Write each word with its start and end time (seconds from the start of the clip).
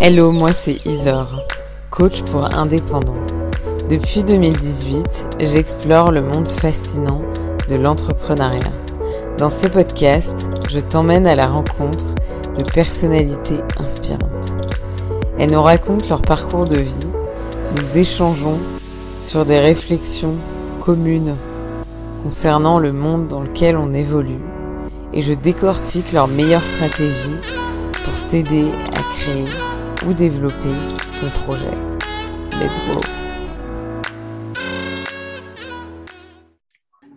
Hello, 0.00 0.30
moi 0.30 0.52
c'est 0.52 0.78
Isor, 0.84 1.26
coach 1.90 2.22
pour 2.22 2.54
indépendants. 2.54 3.26
Depuis 3.90 4.22
2018, 4.22 5.38
j'explore 5.40 6.12
le 6.12 6.22
monde 6.22 6.46
fascinant 6.46 7.22
de 7.68 7.74
l'entrepreneuriat. 7.74 8.72
Dans 9.36 9.50
ce 9.50 9.66
podcast, 9.66 10.50
je 10.68 10.78
t'emmène 10.78 11.26
à 11.26 11.34
la 11.34 11.48
rencontre 11.48 12.06
de 12.56 12.62
personnalités 12.62 13.58
inspirantes. 13.78 14.56
Elles 15.38 15.50
nous 15.50 15.62
racontent 15.62 16.06
leur 16.08 16.22
parcours 16.22 16.66
de 16.66 16.78
vie, 16.78 17.10
nous 17.76 17.98
échangeons 17.98 18.58
sur 19.22 19.44
des 19.44 19.58
réflexions 19.58 20.36
communes 20.84 21.34
concernant 22.22 22.78
le 22.78 22.92
monde 22.92 23.26
dans 23.26 23.40
lequel 23.40 23.76
on 23.76 23.92
évolue 23.92 24.40
et 25.12 25.22
je 25.22 25.32
décortique 25.32 26.12
leurs 26.12 26.28
meilleures 26.28 26.64
stratégies 26.64 27.36
t'aider 28.28 28.70
à 28.94 29.02
créer 29.16 29.46
ou 30.06 30.12
développer 30.12 30.74
ton 31.20 31.28
projet. 31.40 31.64
Let's 32.60 32.78
go! 32.86 33.00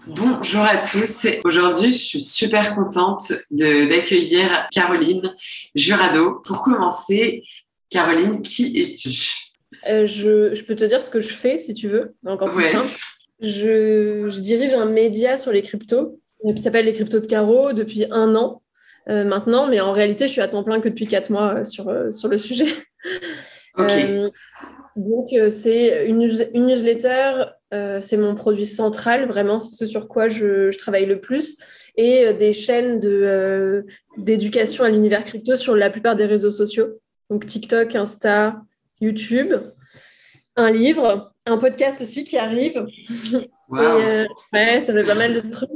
Bonjour 0.08 0.62
à 0.62 0.78
tous. 0.78 1.28
Aujourd'hui, 1.44 1.92
je 1.92 1.98
suis 1.98 2.22
super 2.22 2.76
contente 2.76 3.34
d'accueillir 3.52 4.68
Caroline 4.72 5.34
Jurado. 5.76 6.42
Pour 6.46 6.62
commencer, 6.62 7.44
Caroline, 7.90 8.42
qui 8.42 8.80
es-tu? 8.80 9.34
Euh, 9.88 10.06
je, 10.06 10.64
peux 10.64 10.76
te 10.76 10.86
dire 10.86 11.04
ce 11.04 11.10
que 11.10 11.20
je 11.20 11.30
fais 11.30 11.58
si 11.58 11.74
tu 11.74 11.88
veux, 11.88 12.16
encore 12.26 12.52
plus 12.52 12.66
simple. 12.66 12.92
Je, 13.40 14.30
je, 14.30 14.40
dirige 14.40 14.74
un 14.74 14.86
média 14.86 15.38
sur 15.38 15.52
les 15.52 15.62
cryptos 15.62 16.20
qui 16.56 16.62
s'appelle 16.62 16.86
Les 16.86 16.94
Cryptos 16.94 17.20
de 17.20 17.26
Caro 17.26 17.74
depuis 17.74 18.06
un 18.12 18.36
an. 18.36 18.62
Euh, 19.10 19.24
maintenant, 19.24 19.68
mais 19.68 19.80
en 19.80 19.94
réalité, 19.94 20.28
je 20.28 20.34
suis 20.34 20.42
à 20.42 20.48
temps 20.48 20.64
plein 20.64 20.82
que 20.82 20.90
depuis 20.90 21.08
quatre 21.08 21.30
mois 21.30 21.60
euh, 21.60 21.64
sur, 21.64 21.88
euh, 21.88 22.12
sur 22.12 22.28
le 22.28 22.38
sujet. 22.38 22.68
donc, 24.96 25.30
c'est 25.52 26.08
une, 26.08 26.22
une, 26.54 26.66
newsletter, 26.66 27.46
c'est 28.02 28.18
mon 28.18 28.36
produit 28.36 28.66
central, 28.66 29.28
vraiment, 29.28 29.60
c'est 29.60 29.76
ce 29.76 29.86
sur 29.86 30.08
quoi 30.08 30.28
je, 30.28 30.72
je, 30.72 30.78
travaille 30.78 31.06
le 31.06 31.22
plus, 31.22 31.58
et 31.96 32.34
des 32.34 32.54
chaînes 32.54 33.00
de, 33.00 33.86
d'éducation 34.18 34.84
à 34.84 34.90
l'univers 34.90 35.24
crypto 35.24 35.56
sur 35.56 35.76
la 35.76 35.92
plupart 35.92 36.16
des 36.16 36.26
réseaux 36.26 36.50
sociaux, 36.50 36.88
donc 37.30 37.46
TikTok, 37.46 37.96
Insta, 37.96 38.62
YouTube, 39.00 39.54
un 40.56 40.72
livre, 40.72 41.32
un 41.46 41.60
podcast 41.60 42.02
aussi 42.02 42.24
qui 42.24 42.38
arrive. 42.38 42.84
ouais, 43.70 44.82
ça 44.82 44.94
fait 44.94 45.04
pas 45.04 45.14
mal 45.14 45.36
de 45.36 45.42
trucs. 45.42 45.70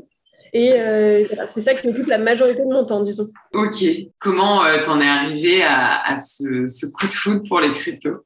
Et 0.53 0.73
euh, 0.73 1.25
c'est 1.47 1.61
ça 1.61 1.73
qui 1.73 1.87
occupe 1.87 2.07
la 2.07 2.17
majorité 2.17 2.61
de 2.61 2.67
mon 2.67 2.83
temps, 2.83 3.01
disons. 3.01 3.29
Ok. 3.53 3.85
Comment 4.19 4.65
euh, 4.65 4.79
t'en 4.81 4.99
es 4.99 5.07
arrivé 5.07 5.63
à, 5.63 6.17
ce, 6.17 6.85
coup 6.91 7.07
de 7.07 7.11
foot 7.11 7.47
pour 7.47 7.61
les 7.61 7.71
cryptos? 7.71 8.25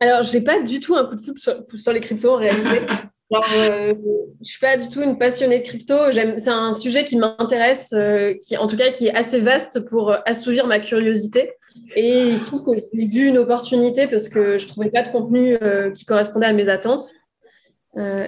Alors, 0.00 0.22
j'ai 0.22 0.40
pas 0.40 0.60
du 0.60 0.80
tout 0.80 0.96
un 0.96 1.04
coup 1.04 1.14
de 1.14 1.20
foot 1.20 1.38
sur, 1.38 1.92
les 1.92 2.00
cryptos 2.00 2.32
en 2.32 2.36
réalité. 2.36 2.86
Alors, 3.32 3.46
euh, 3.56 3.94
je 4.42 4.48
suis 4.48 4.60
pas 4.60 4.76
du 4.76 4.88
tout 4.88 5.02
une 5.02 5.16
passionnée 5.16 5.60
de 5.60 5.64
crypto. 5.64 5.94
C'est 6.12 6.50
un 6.50 6.72
sujet 6.72 7.04
qui 7.04 7.16
m'intéresse, 7.16 7.92
euh, 7.94 8.34
qui 8.42 8.56
en 8.56 8.66
tout 8.66 8.76
cas 8.76 8.90
qui 8.90 9.06
est 9.06 9.14
assez 9.14 9.40
vaste 9.40 9.84
pour 9.88 10.14
assouvir 10.26 10.66
ma 10.66 10.78
curiosité. 10.78 11.52
Et 11.96 12.28
il 12.28 12.38
se 12.38 12.46
trouve 12.46 12.64
que 12.64 12.72
j'ai 12.92 13.06
vu 13.06 13.26
une 13.26 13.38
opportunité 13.38 14.08
parce 14.08 14.28
que 14.28 14.58
je 14.58 14.68
trouvais 14.68 14.90
pas 14.90 15.02
de 15.02 15.08
contenu 15.08 15.58
qui 15.94 16.04
correspondait 16.04 16.46
à 16.46 16.52
mes 16.52 16.68
attentes. 16.68 17.12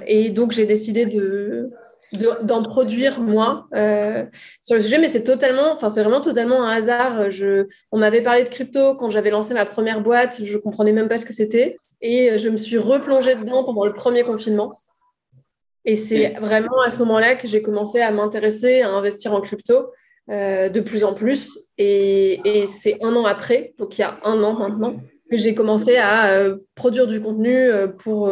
et 0.07 0.31
donc 0.31 0.53
j'ai 0.53 0.67
décidé 0.67 1.07
de, 1.07 1.71
d'en 2.19 2.63
produire 2.63 3.21
moi 3.21 3.67
euh, 3.75 4.25
sur 4.63 4.77
le 4.77 4.83
sujet, 4.83 4.99
mais 4.99 5.09
c'est 5.09 5.25
totalement, 5.25 5.73
enfin 5.73 5.89
c'est 5.89 6.03
vraiment 6.03 6.21
totalement 6.21 6.65
un 6.65 6.71
hasard. 6.71 7.31
Je, 7.31 7.67
on 7.93 7.99
m'avait 7.99 8.23
parlé 8.23 8.45
de 8.45 8.49
crypto 8.49 8.95
quand 8.95 9.11
j'avais 9.11 9.31
lancé 9.31 9.55
ma 9.55 9.65
première 9.65 10.01
boîte, 10.01 10.41
je 10.45 10.59
comprenais 10.59 10.93
même 10.93 11.09
pas 11.09 11.19
ce 11.19 11.25
que 11.25 11.33
c'était, 11.33 11.77
et 12.01 12.39
je 12.39 12.49
me 12.49 12.57
suis 12.57 12.79
replongée 12.79 13.35
dedans 13.35 13.65
pendant 13.65 13.85
le 13.85 13.93
premier 13.93 14.23
confinement. 14.23 14.77
Et 15.85 15.97
c'est 15.97 16.35
vraiment 16.41 16.81
à 16.85 16.91
ce 16.91 16.99
moment-là 16.99 17.37
que 17.37 17.47
j'ai 17.47 17.63
commencé 17.63 18.01
à 18.01 18.11
m'intéresser 18.11 18.83
à 18.83 18.91
investir 18.91 19.33
en 19.33 19.41
crypto 19.41 19.93
euh, 20.31 20.69
de 20.69 20.81
plus 20.81 21.05
en 21.05 21.15
plus. 21.15 21.59
Et, 21.79 22.41
et 22.45 22.67
c'est 22.67 22.99
un 23.03 23.15
an 23.15 23.25
après, 23.25 23.75
donc 23.79 23.97
il 23.97 24.01
y 24.01 24.05
a 24.05 24.19
un 24.25 24.43
an 24.43 24.55
maintenant, 24.55 24.97
que 25.31 25.37
j'ai 25.37 25.55
commencé 25.55 25.97
à 25.97 26.33
euh, 26.33 26.57
produire 26.75 27.07
du 27.07 27.21
contenu 27.21 27.71
pour 27.99 28.31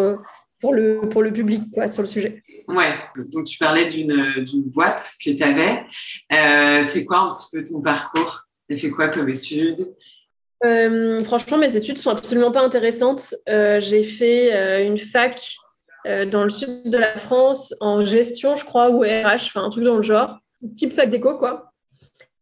pour 0.65 0.73
le, 0.73 1.01
pour 1.11 1.23
le 1.23 1.31
public 1.31 1.65
quoi, 1.75 1.89
sur 1.89 2.01
le 2.01 2.09
sujet. 2.09 2.43
Ouais, 2.69 2.95
donc 3.35 3.45
tu 3.45 3.59
parlais 3.59 3.85
d'une 3.85 4.63
boîte 4.63 5.13
que 5.23 5.31
tu 5.31 5.43
avais. 5.43 5.85
Euh, 6.33 6.83
c'est 6.89 7.05
quoi 7.05 7.19
un 7.19 7.33
petit 7.33 7.49
peu 7.53 7.63
ton 7.63 7.83
parcours? 7.83 8.47
Tu 8.67 8.75
as 8.75 8.79
fait 8.79 8.89
quoi 8.89 9.09
comme 9.09 9.29
études? 9.29 9.95
Euh, 10.65 11.23
Franchement, 11.23 11.59
mes 11.59 11.77
études 11.77 11.99
sont 11.99 12.09
absolument 12.09 12.51
pas 12.51 12.63
intéressantes. 12.63 13.35
Euh, 13.47 13.79
j'ai 13.79 14.03
fait 14.05 14.87
une 14.87 14.97
fac 14.97 15.55
dans 16.07 16.45
le 16.45 16.51
sud 16.51 16.89
de 16.89 16.97
la 16.97 17.15
France 17.15 17.75
en 17.81 18.03
gestion, 18.03 18.57
je 18.57 18.65
crois, 18.65 18.89
ou 18.89 19.01
RH, 19.01 19.49
enfin 19.49 19.65
un 19.65 19.71
truc 19.71 19.85
dans 19.85 19.97
le 19.97 20.03
genre, 20.03 20.39
type 20.77 20.95
fac 20.95 21.11
d'éco, 21.11 21.37
quoi. 21.37 21.73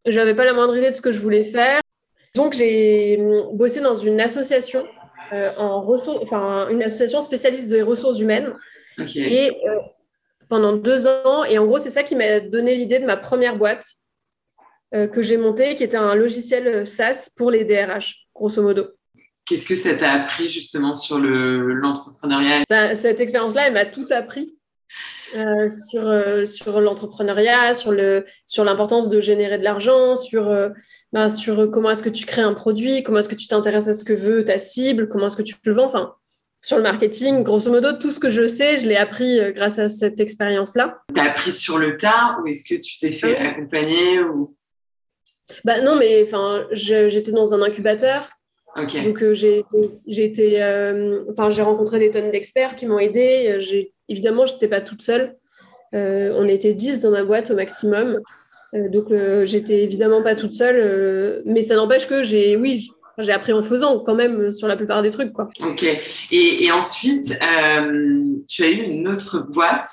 Je 0.06 0.16
n'avais 0.16 0.34
pas 0.34 0.44
la 0.44 0.52
moindre 0.52 0.76
idée 0.76 0.90
de 0.90 0.94
ce 0.94 1.02
que 1.02 1.10
je 1.10 1.18
voulais 1.18 1.42
faire. 1.42 1.80
Donc, 2.36 2.52
j'ai 2.52 3.18
bossé 3.52 3.80
dans 3.80 3.96
une 3.96 4.20
association 4.20 4.86
en 5.56 5.82
ressources, 5.82 6.22
enfin, 6.22 6.68
une 6.68 6.82
association 6.82 7.20
spécialiste 7.20 7.68
des 7.68 7.82
ressources 7.82 8.18
humaines. 8.20 8.54
Et 8.98 9.50
euh, 9.66 9.78
pendant 10.48 10.74
deux 10.74 11.06
ans, 11.06 11.44
et 11.44 11.58
en 11.58 11.66
gros, 11.66 11.78
c'est 11.78 11.90
ça 11.90 12.02
qui 12.02 12.14
m'a 12.14 12.40
donné 12.40 12.74
l'idée 12.74 12.98
de 12.98 13.06
ma 13.06 13.16
première 13.16 13.56
boîte 13.56 13.86
euh, 14.94 15.06
que 15.06 15.22
j'ai 15.22 15.38
montée, 15.38 15.76
qui 15.76 15.84
était 15.84 15.96
un 15.96 16.14
logiciel 16.14 16.86
SaaS 16.86 17.30
pour 17.36 17.50
les 17.50 17.64
DRH, 17.64 18.26
grosso 18.34 18.62
modo. 18.62 18.88
Qu'est-ce 19.46 19.66
que 19.66 19.76
ça 19.76 19.94
t'a 19.94 20.12
appris 20.12 20.48
justement 20.48 20.94
sur 20.94 21.18
l'entrepreneuriat? 21.18 22.64
Cette 22.94 23.20
expérience-là, 23.20 23.66
elle 23.66 23.72
m'a 23.72 23.86
tout 23.86 24.06
appris. 24.10 24.56
Euh, 25.34 25.70
sur, 25.70 26.06
euh, 26.06 26.44
sur 26.44 26.80
l'entrepreneuriat, 26.80 27.72
sur, 27.72 27.90
le, 27.90 28.24
sur 28.46 28.64
l'importance 28.64 29.08
de 29.08 29.18
générer 29.18 29.56
de 29.56 29.64
l'argent, 29.64 30.14
sur, 30.14 30.48
euh, 30.48 30.68
ben, 31.12 31.30
sur 31.30 31.70
comment 31.70 31.90
est-ce 31.90 32.02
que 32.02 32.10
tu 32.10 32.26
crées 32.26 32.42
un 32.42 32.52
produit, 32.52 33.02
comment 33.02 33.18
est-ce 33.18 33.30
que 33.30 33.34
tu 33.34 33.46
t'intéresses 33.46 33.88
à 33.88 33.94
ce 33.94 34.04
que 34.04 34.12
veut 34.12 34.44
ta 34.44 34.58
cible, 34.58 35.08
comment 35.08 35.28
est-ce 35.28 35.36
que 35.36 35.42
tu 35.42 35.54
le 35.64 35.72
vends, 35.72 35.86
enfin, 35.86 36.14
sur 36.60 36.76
le 36.76 36.82
marketing, 36.82 37.42
grosso 37.44 37.70
modo, 37.70 37.94
tout 37.94 38.10
ce 38.10 38.20
que 38.20 38.28
je 38.28 38.46
sais, 38.46 38.76
je 38.76 38.86
l'ai 38.86 38.96
appris 38.96 39.40
grâce 39.52 39.78
à 39.78 39.88
cette 39.88 40.20
expérience-là. 40.20 40.98
Tu 41.14 41.20
as 41.20 41.24
appris 41.24 41.52
sur 41.52 41.78
le 41.78 41.96
tas 41.96 42.36
ou 42.42 42.46
est-ce 42.46 42.64
que 42.68 42.80
tu 42.80 42.98
t'es 42.98 43.10
fait 43.10 43.36
accompagner 43.36 44.20
ou... 44.20 44.54
bah, 45.64 45.80
Non, 45.80 45.96
mais 45.96 46.22
enfin, 46.22 46.66
j'étais 46.72 47.32
dans 47.32 47.54
un 47.54 47.62
incubateur. 47.62 48.28
Donc 48.76 49.32
j'ai, 49.32 49.64
j'ai 50.06 50.24
été, 50.24 50.62
enfin 51.28 51.50
j'ai 51.50 51.62
rencontré 51.62 51.98
des 51.98 52.10
tonnes 52.10 52.30
d'experts 52.30 52.76
qui 52.76 52.86
m'ont 52.86 53.00
aidé. 53.00 53.56
J'ai 53.58 53.91
Évidemment, 54.08 54.46
je 54.46 54.54
n'étais 54.54 54.68
pas 54.68 54.80
toute 54.80 55.02
seule. 55.02 55.36
Euh, 55.94 56.32
on 56.36 56.48
était 56.48 56.74
10 56.74 57.00
dans 57.00 57.10
ma 57.10 57.24
boîte 57.24 57.50
au 57.50 57.54
maximum. 57.54 58.20
Euh, 58.74 58.88
donc, 58.88 59.10
euh, 59.10 59.44
j'étais 59.44 59.82
évidemment 59.82 60.22
pas 60.22 60.34
toute 60.34 60.54
seule. 60.54 61.42
mais 61.44 61.62
ça 61.62 61.76
n'empêche 61.76 62.06
que 62.06 62.22
j'ai, 62.22 62.56
oui, 62.56 62.90
j'ai 63.18 63.32
appris 63.32 63.52
en 63.52 63.62
faisant 63.62 64.00
quand 64.00 64.14
même 64.14 64.52
sur 64.52 64.68
la 64.68 64.76
plupart 64.76 65.02
des 65.02 65.10
trucs. 65.10 65.32
Quoi. 65.32 65.50
Ok. 65.60 65.84
Et, 66.30 66.70
ensuite, 66.72 67.38
tu 68.48 68.64
as 68.64 68.70
eu 68.70 68.82
une 68.82 69.08
autre 69.08 69.40
boîte, 69.40 69.90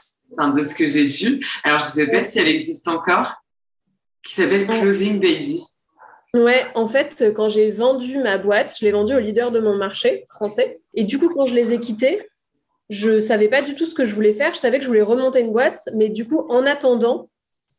de 0.56 0.64
ce 0.64 0.76
que 0.76 0.86
j'ai 0.86 1.08
vu. 1.08 1.46
Alors, 1.64 1.80
je 1.80 1.86
ne 1.86 1.92
sais 1.92 2.08
pas 2.08 2.24
si 2.24 2.40
elle 2.40 2.48
existe 2.48 2.88
encore, 2.88 3.34
qui 4.24 4.36
s'appelle 4.36 4.68
Closing 4.68 5.20
Baby. 5.20 5.62
Ouais, 6.36 6.66
en 6.76 6.86
fait, 6.86 7.34
quand 7.36 7.50
j'ai 7.50 7.72
vendu 7.72 8.20
ma 8.20 8.38
boîte, 8.38 8.76
je 8.80 8.86
l'ai 8.86 8.92
vendue 8.92 9.16
au 9.16 9.20
leader 9.20 9.50
de 9.50 9.60
mon 9.60 9.76
marché 9.76 10.26
français. 10.30 10.80
Et 10.94 11.04
du 11.04 11.18
coup, 11.18 11.30
quand 11.30 11.48
je 11.48 11.56
les 11.56 11.74
ai 11.74 11.80
quittés, 11.80 12.29
je 12.90 13.20
savais 13.20 13.48
pas 13.48 13.62
du 13.62 13.76
tout 13.76 13.86
ce 13.86 13.94
que 13.94 14.06
je 14.06 14.16
voulais 14.16 14.34
faire. 14.34 14.54
Je 14.54 14.60
savais 14.60 14.78
que 14.78 14.84
je 14.84 14.90
voulais 14.90 15.02
remonter 15.02 15.42
une 15.42 15.52
boîte, 15.52 15.82
mais 15.94 16.10
du 16.10 16.28
coup, 16.28 16.46
en 16.50 16.66
attendant 16.66 17.30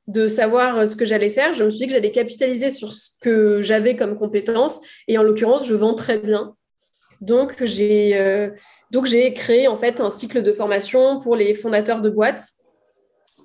de 0.06 0.28
savoir 0.28 0.78
euh, 0.78 0.87
ce 0.87 0.97
que 0.97 1.04
j'allais 1.04 1.31
faire, 1.31 1.53
je 1.53 1.65
me 1.65 1.71
suis 1.71 1.81
dit 1.81 1.87
que 1.87 1.93
j'allais 1.93 2.12
capitaliser 2.12 2.71
sur 2.71 2.94
ce 2.94 3.10
que 3.21 3.60
j'avais 3.62 3.97
comme 3.97 4.19
compétence. 4.19 4.81
Et 5.09 5.19
en 5.19 5.22
l'occurrence, 5.22 5.66
je 5.66 5.75
vends 5.75 5.95
très 5.95 6.18
bien. 6.18 6.54
Donc, 7.21 7.62
j'ai 7.65 8.16
euh, 8.16 8.51
donc 8.91 9.07
j'ai 9.07 9.34
créé 9.34 9.68
en 9.68 9.77
fait 9.77 10.01
un 10.01 10.10
cycle 10.10 10.42
de 10.42 10.53
formation 10.53 11.18
pour 11.18 11.36
les 11.36 11.54
fondateurs 11.54 12.01
de 12.01 12.09
boîtes. 12.09 12.48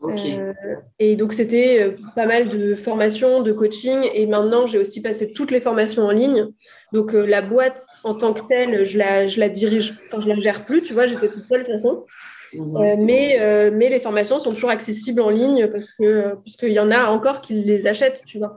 Euh, 0.03 0.53
et 0.99 1.15
donc, 1.15 1.33
c'était 1.33 1.95
pas 2.15 2.25
mal 2.25 2.49
de 2.49 2.75
formations, 2.75 3.41
de 3.41 3.51
coaching. 3.51 4.07
Et 4.13 4.27
maintenant, 4.27 4.67
j'ai 4.67 4.77
aussi 4.77 5.01
passé 5.01 5.33
toutes 5.33 5.51
les 5.51 5.61
formations 5.61 6.03
en 6.03 6.11
ligne. 6.11 6.47
Donc 6.95 7.13
euh, 7.13 7.25
la 7.25 7.41
boîte 7.41 7.85
en 8.05 8.15
tant 8.15 8.33
que 8.33 8.47
telle, 8.47 8.85
je 8.85 8.97
la, 8.97 9.27
je 9.27 9.37
la 9.39 9.49
dirige, 9.49 9.95
enfin 10.05 10.21
je 10.21 10.29
la 10.29 10.39
gère 10.39 10.63
plus, 10.65 10.81
tu 10.81 10.93
vois, 10.93 11.05
j'étais 11.05 11.27
toute 11.27 11.45
seule 11.45 11.63
de 11.63 11.65
toute 11.65 11.73
façon. 11.73 12.05
Euh, 12.53 12.95
mais, 12.97 13.37
euh, 13.41 13.69
mais 13.73 13.89
les 13.89 13.99
formations 13.99 14.39
sont 14.39 14.51
toujours 14.51 14.69
accessibles 14.69 15.19
en 15.19 15.29
ligne 15.29 15.67
parce 15.67 15.91
qu'il 15.91 16.71
y 16.71 16.79
en 16.79 16.91
a 16.91 17.07
encore 17.07 17.41
qui 17.41 17.53
les 17.53 17.85
achètent, 17.85 18.23
tu 18.25 18.37
vois. 18.37 18.53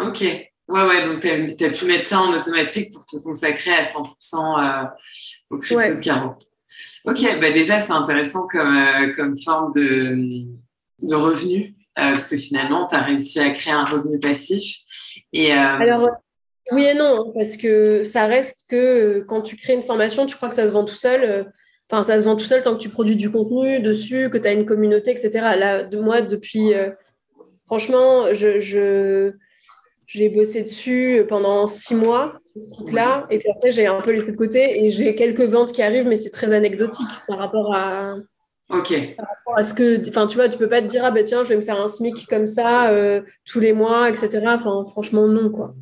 Ok. 0.00 0.22
Ouais, 0.66 0.86
ouais, 0.86 1.04
donc 1.04 1.20
tu 1.20 1.64
as, 1.64 1.70
pu 1.70 1.84
mettre 1.84 2.08
ça 2.08 2.20
en 2.20 2.32
automatique 2.34 2.90
pour 2.94 3.04
te 3.04 3.22
consacrer 3.22 3.72
à 3.72 3.82
100% 3.82 4.88
au 5.50 5.58
crypto 5.58 5.94
de 5.96 6.00
Caro. 6.00 6.30
Ok, 7.04 7.38
bah 7.38 7.50
déjà, 7.50 7.82
c'est 7.82 7.92
intéressant 7.92 8.46
comme, 8.46 9.12
comme 9.14 9.38
forme 9.38 9.72
de, 9.74 10.46
de 11.02 11.14
revenu, 11.14 11.74
parce 11.96 12.28
que 12.28 12.36
finalement, 12.36 12.86
tu 12.86 12.94
as 12.94 13.02
réussi 13.02 13.40
à 13.40 13.50
créer 13.50 13.72
un 13.72 13.84
revenu 13.84 14.18
passif. 14.18 14.78
Et, 15.32 15.52
Alors, 15.52 16.10
Oui 16.72 16.84
et 16.84 16.94
non, 16.94 17.32
parce 17.34 17.56
que 17.56 18.04
ça 18.04 18.26
reste 18.26 18.66
que 18.68 19.24
quand 19.28 19.42
tu 19.42 19.56
crées 19.56 19.74
une 19.74 19.82
formation, 19.82 20.26
tu 20.26 20.36
crois 20.36 20.48
que 20.48 20.54
ça 20.54 20.66
se 20.66 20.72
vend 20.72 20.84
tout 20.84 20.94
seul. 20.94 21.50
Enfin, 21.90 22.02
ça 22.02 22.18
se 22.18 22.24
vend 22.24 22.36
tout 22.36 22.46
seul 22.46 22.62
tant 22.62 22.74
que 22.74 22.80
tu 22.80 22.88
produis 22.88 23.16
du 23.16 23.30
contenu 23.30 23.80
dessus, 23.80 24.30
que 24.30 24.38
tu 24.38 24.48
as 24.48 24.52
une 24.52 24.64
communauté, 24.64 25.10
etc. 25.10 25.30
Là, 25.56 25.82
de 25.82 25.98
moi, 25.98 26.22
depuis. 26.22 26.72
franchement, 27.66 28.32
je, 28.32 28.58
j'ai 30.06 30.28
bossé 30.28 30.62
dessus 30.62 31.24
pendant 31.28 31.66
six 31.66 31.94
mois, 31.94 32.38
ce 32.54 32.74
truc-là. 32.76 33.26
Et 33.30 33.38
puis 33.38 33.50
après, 33.50 33.72
j'ai 33.72 33.86
un 33.86 34.00
peu 34.00 34.12
laissé 34.12 34.32
de 34.32 34.36
côté 34.36 34.84
et 34.84 34.90
j'ai 34.90 35.14
quelques 35.14 35.42
ventes 35.42 35.72
qui 35.72 35.82
arrivent, 35.82 36.06
mais 36.06 36.16
c'est 36.16 36.30
très 36.30 36.52
anecdotique 36.52 37.08
par 37.26 37.38
rapport 37.38 37.74
à. 37.74 38.16
Ok. 38.70 39.14
Par 39.16 39.26
rapport 39.28 39.58
à 39.58 39.62
ce 39.62 39.74
que. 39.74 40.08
Enfin, 40.08 40.26
tu 40.26 40.36
vois, 40.36 40.48
tu 40.48 40.56
peux 40.56 40.68
pas 40.68 40.80
te 40.80 40.86
dire, 40.86 41.04
ah 41.04 41.10
ben 41.10 41.22
tiens, 41.22 41.44
je 41.44 41.50
vais 41.50 41.56
me 41.56 41.62
faire 41.62 41.80
un 41.80 41.86
SMIC 41.86 42.26
comme 42.26 42.46
ça 42.46 42.90
euh, 42.90 43.20
tous 43.44 43.60
les 43.60 43.72
mois, 43.72 44.08
etc. 44.08 44.40
Enfin, 44.46 44.84
franchement, 44.90 45.28
non, 45.28 45.50
quoi. 45.50 45.74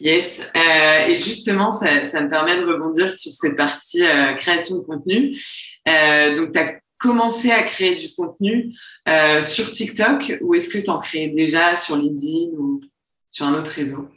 Yes. 0.00 0.42
Euh, 0.56 1.06
et 1.06 1.16
justement, 1.16 1.70
ça, 1.70 2.04
ça, 2.04 2.20
me 2.20 2.28
permet 2.28 2.58
de 2.58 2.64
rebondir 2.64 3.08
sur 3.08 3.32
cette 3.32 3.56
partie 3.56 4.04
euh, 4.04 4.34
création 4.34 4.78
de 4.78 4.84
contenu. 4.84 5.36
donc, 6.36 6.52
tu 6.52 6.58
as 6.58 6.80
commencé 6.98 7.50
à 7.50 7.62
créer 7.62 7.94
du 7.94 8.12
contenu 8.14 8.74
sur 9.42 9.70
TikTok 9.70 10.38
ou 10.40 10.54
est-ce 10.54 10.68
que 10.68 10.78
tu 10.78 10.90
en 10.90 11.00
crées 11.00 11.28
déjà 11.28 11.76
sur 11.76 11.96
LinkedIn 11.96 12.56
ou 12.58 12.80
sur 13.30 13.46
un 13.46 13.54
autre 13.54 13.70
réseau? 13.70 14.08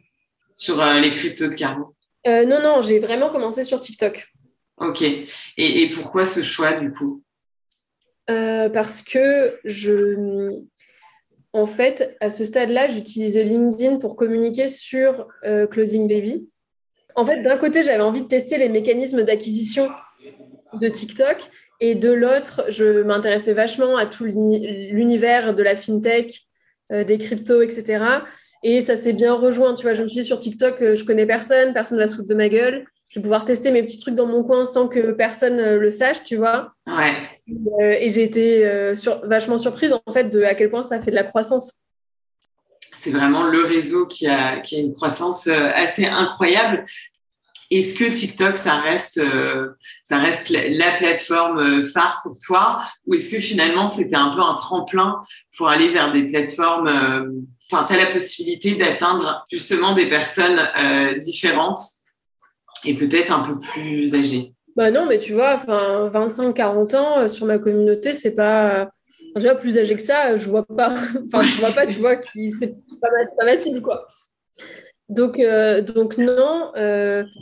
Sur 0.53 0.83
les 0.83 1.09
cryptos 1.09 1.47
de 1.47 1.55
Caro? 1.55 1.95
Non, 2.25 2.61
non, 2.61 2.81
j'ai 2.81 2.99
vraiment 2.99 3.29
commencé 3.29 3.63
sur 3.63 3.79
TikTok. 3.79 4.27
Ok. 4.77 5.03
Et, 5.57 5.89
pourquoi 5.91 6.25
ce 6.25 6.41
choix 6.43 6.73
du 6.73 6.91
coup? 6.91 7.23
Euh, 8.29 8.69
Parce 8.69 9.01
que 9.01 9.59
je. 9.63 10.61
En 11.53 11.67
fait, 11.67 12.15
à 12.19 12.31
ce 12.31 12.45
stade-là, 12.45 12.87
j'utilisais 12.87 13.43
LinkedIn 13.43 13.97
pour 13.97 14.15
communiquer 14.15 14.67
sur 14.67 15.27
Closing 15.69 16.07
Baby. 16.07 16.47
En 17.15 17.23
fait, 17.23 17.43
d'un 17.43 17.57
côté, 17.57 17.83
j'avais 17.83 18.01
envie 18.01 18.23
de 18.23 18.27
tester 18.27 18.57
les 18.57 18.69
mécanismes 18.69 19.21
d'acquisition 19.21 19.87
de 20.73 20.87
TikTok. 20.87 21.37
Et 21.79 21.93
de 21.93 22.11
l'autre, 22.11 22.65
je 22.69 23.03
m'intéressais 23.03 23.53
vachement 23.53 23.97
à 23.97 24.07
tout 24.07 24.23
l'univers 24.23 25.53
de 25.53 25.61
la 25.61 25.75
fintech, 25.75 26.47
des 26.89 27.19
cryptos, 27.19 27.61
etc. 27.61 28.23
Et 28.63 28.81
ça 28.81 28.95
s'est 28.95 29.13
bien 29.13 29.33
rejoint. 29.33 29.75
Tu 29.75 29.83
vois, 29.83 29.93
je 29.93 30.03
me 30.03 30.07
suis 30.07 30.21
dit 30.21 30.25
sur 30.25 30.39
TikTok, 30.39 30.81
euh, 30.81 30.95
je 30.95 31.03
connais 31.03 31.25
personne, 31.25 31.73
personne 31.73 31.97
ne 31.97 32.03
va 32.03 32.07
se 32.07 32.21
de 32.21 32.33
ma 32.33 32.49
gueule. 32.49 32.85
Je 33.13 33.19
vais 33.19 33.21
pouvoir 33.21 33.45
tester 33.45 33.69
mes 33.69 33.83
petits 33.83 33.99
trucs 33.99 34.15
dans 34.15 34.25
mon 34.25 34.43
coin 34.43 34.65
sans 34.65 34.87
que 34.87 35.11
personne 35.11 35.59
euh, 35.59 35.77
le 35.77 35.91
sache, 35.91 36.23
tu 36.23 36.35
vois. 36.35 36.73
Ouais. 36.87 37.13
Euh, 37.79 37.95
et 37.99 38.09
j'ai 38.09 38.23
été 38.23 38.63
vachement 39.23 39.59
surprise 39.59 39.93
en 39.93 40.11
fait 40.11 40.31
de 40.31 40.41
à 40.41 40.55
quel 40.55 40.69
point 40.69 40.81
ça 40.81 40.99
fait 40.99 41.11
de 41.11 41.15
la 41.15 41.23
croissance. 41.23 41.83
C'est 42.91 43.11
vraiment 43.11 43.43
le 43.43 43.61
réseau 43.63 44.07
qui 44.07 44.25
a, 44.25 44.61
qui 44.61 44.77
a 44.77 44.79
une 44.79 44.93
croissance 44.93 45.47
assez 45.47 46.05
incroyable. 46.05 46.85
Est-ce 47.69 47.95
que 47.95 48.05
TikTok, 48.05 48.57
ça 48.57 48.77
reste, 48.77 49.21
ça 50.03 50.17
reste 50.17 50.49
la, 50.49 50.97
plateforme 50.97 51.83
phare 51.83 52.21
pour 52.23 52.37
toi? 52.43 52.81
Ou 53.05 53.15
est-ce 53.15 53.35
que 53.35 53.39
finalement 53.39 53.87
c'était 53.87 54.15
un 54.15 54.29
peu 54.29 54.41
un 54.41 54.53
tremplin 54.53 55.21
pour 55.57 55.69
aller 55.69 55.89
vers 55.89 56.13
des 56.13 56.25
plateformes 56.25 57.43
enfin, 57.73 57.85
tu 57.87 57.93
as 57.93 57.97
la 57.97 58.11
possibilité 58.11 58.75
d'atteindre 58.75 59.45
justement 59.51 59.93
des 59.93 60.07
personnes 60.07 60.59
euh, 60.79 61.17
différentes? 61.17 61.79
Et 62.85 62.95
peut-être 62.95 63.31
un 63.31 63.43
peu 63.43 63.57
plus 63.57 64.15
âgées. 64.15 64.53
Bah 64.75 64.91
non, 64.91 65.05
mais 65.07 65.19
tu 65.19 65.33
vois, 65.33 65.55
enfin, 65.55 66.09
25-40 66.13 66.95
ans 66.95 67.19
euh, 67.19 67.27
sur 67.27 67.45
ma 67.45 67.59
communauté, 67.59 68.13
c'est 68.13 68.33
pas. 68.33 68.89
tu 69.35 69.41
vois, 69.41 69.55
plus 69.55 69.77
âgé 69.77 69.95
que 69.95 70.01
ça, 70.01 70.35
je 70.35 70.49
vois 70.49 70.65
pas. 70.65 70.95
Enfin, 71.27 71.43
je 71.43 71.59
vois 71.59 71.71
pas, 71.71 71.85
tu 71.85 71.99
vois, 71.99 72.15
qui 72.15 72.51
c'est 72.51 72.75
pas, 73.01 73.09
pas 73.37 73.45
facile, 73.45 73.81
quoi. 73.81 74.07
Donc, 75.09 75.37
euh, 75.39 75.81
donc 75.81 76.17
non, 76.17 76.71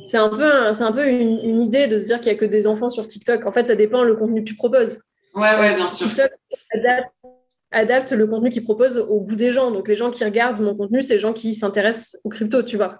c'est 0.03 0.17
un 0.17 0.29
peu, 0.29 0.73
c'est 0.73 0.83
un 0.83 0.91
peu 0.91 1.07
une, 1.07 1.61
idée 1.61 1.87
de 1.87 1.97
se 1.97 2.05
dire 2.05 2.19
qu'il 2.19 2.31
n'y 2.31 2.37
a 2.37 2.39
que 2.39 2.45
des 2.45 2.67
enfants 2.67 2.89
sur 2.89 3.07
TikTok. 3.07 3.45
En 3.45 3.51
fait, 3.51 3.67
ça 3.67 3.75
dépend 3.75 4.03
le 4.03 4.15
contenu 4.15 4.43
que 4.43 4.49
tu 4.49 4.55
proposes. 4.55 4.99
Ouais, 5.33 5.57
ouais, 5.57 5.75
bien 5.75 5.87
sûr. 5.87 6.07
TikTok 6.07 6.31
adapte 7.71 8.11
le 8.11 8.27
contenu 8.27 8.49
qu'il 8.49 8.63
propose 8.63 8.97
au 8.97 9.21
goût 9.21 9.35
des 9.35 9.51
gens. 9.51 9.71
Donc, 9.71 9.87
les 9.87 9.95
gens 9.95 10.11
qui 10.11 10.23
regardent 10.23 10.59
mon 10.59 10.75
contenu, 10.75 11.01
c'est 11.01 11.13
les 11.13 11.19
gens 11.19 11.33
qui 11.33 11.53
s'intéressent 11.55 12.17
aux 12.23 12.29
crypto, 12.29 12.61
tu 12.63 12.75
vois, 12.77 12.99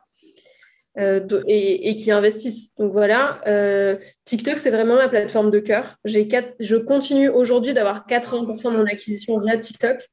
euh, 0.99 1.25
et, 1.47 1.95
qui 1.95 2.11
investissent. 2.11 2.75
Donc, 2.75 2.91
voilà. 2.91 3.39
Euh, 3.47 3.95
TikTok, 4.25 4.57
c'est 4.57 4.71
vraiment 4.71 4.95
ma 4.95 5.07
plateforme 5.07 5.49
de 5.49 5.59
cœur. 5.59 5.95
Je 6.03 6.75
continue 6.77 7.29
aujourd'hui 7.29 7.73
d'avoir 7.73 8.05
80% 8.07 8.73
de 8.73 8.77
mon 8.77 8.85
acquisition 8.85 9.37
via 9.37 9.57
TikTok. 9.57 10.09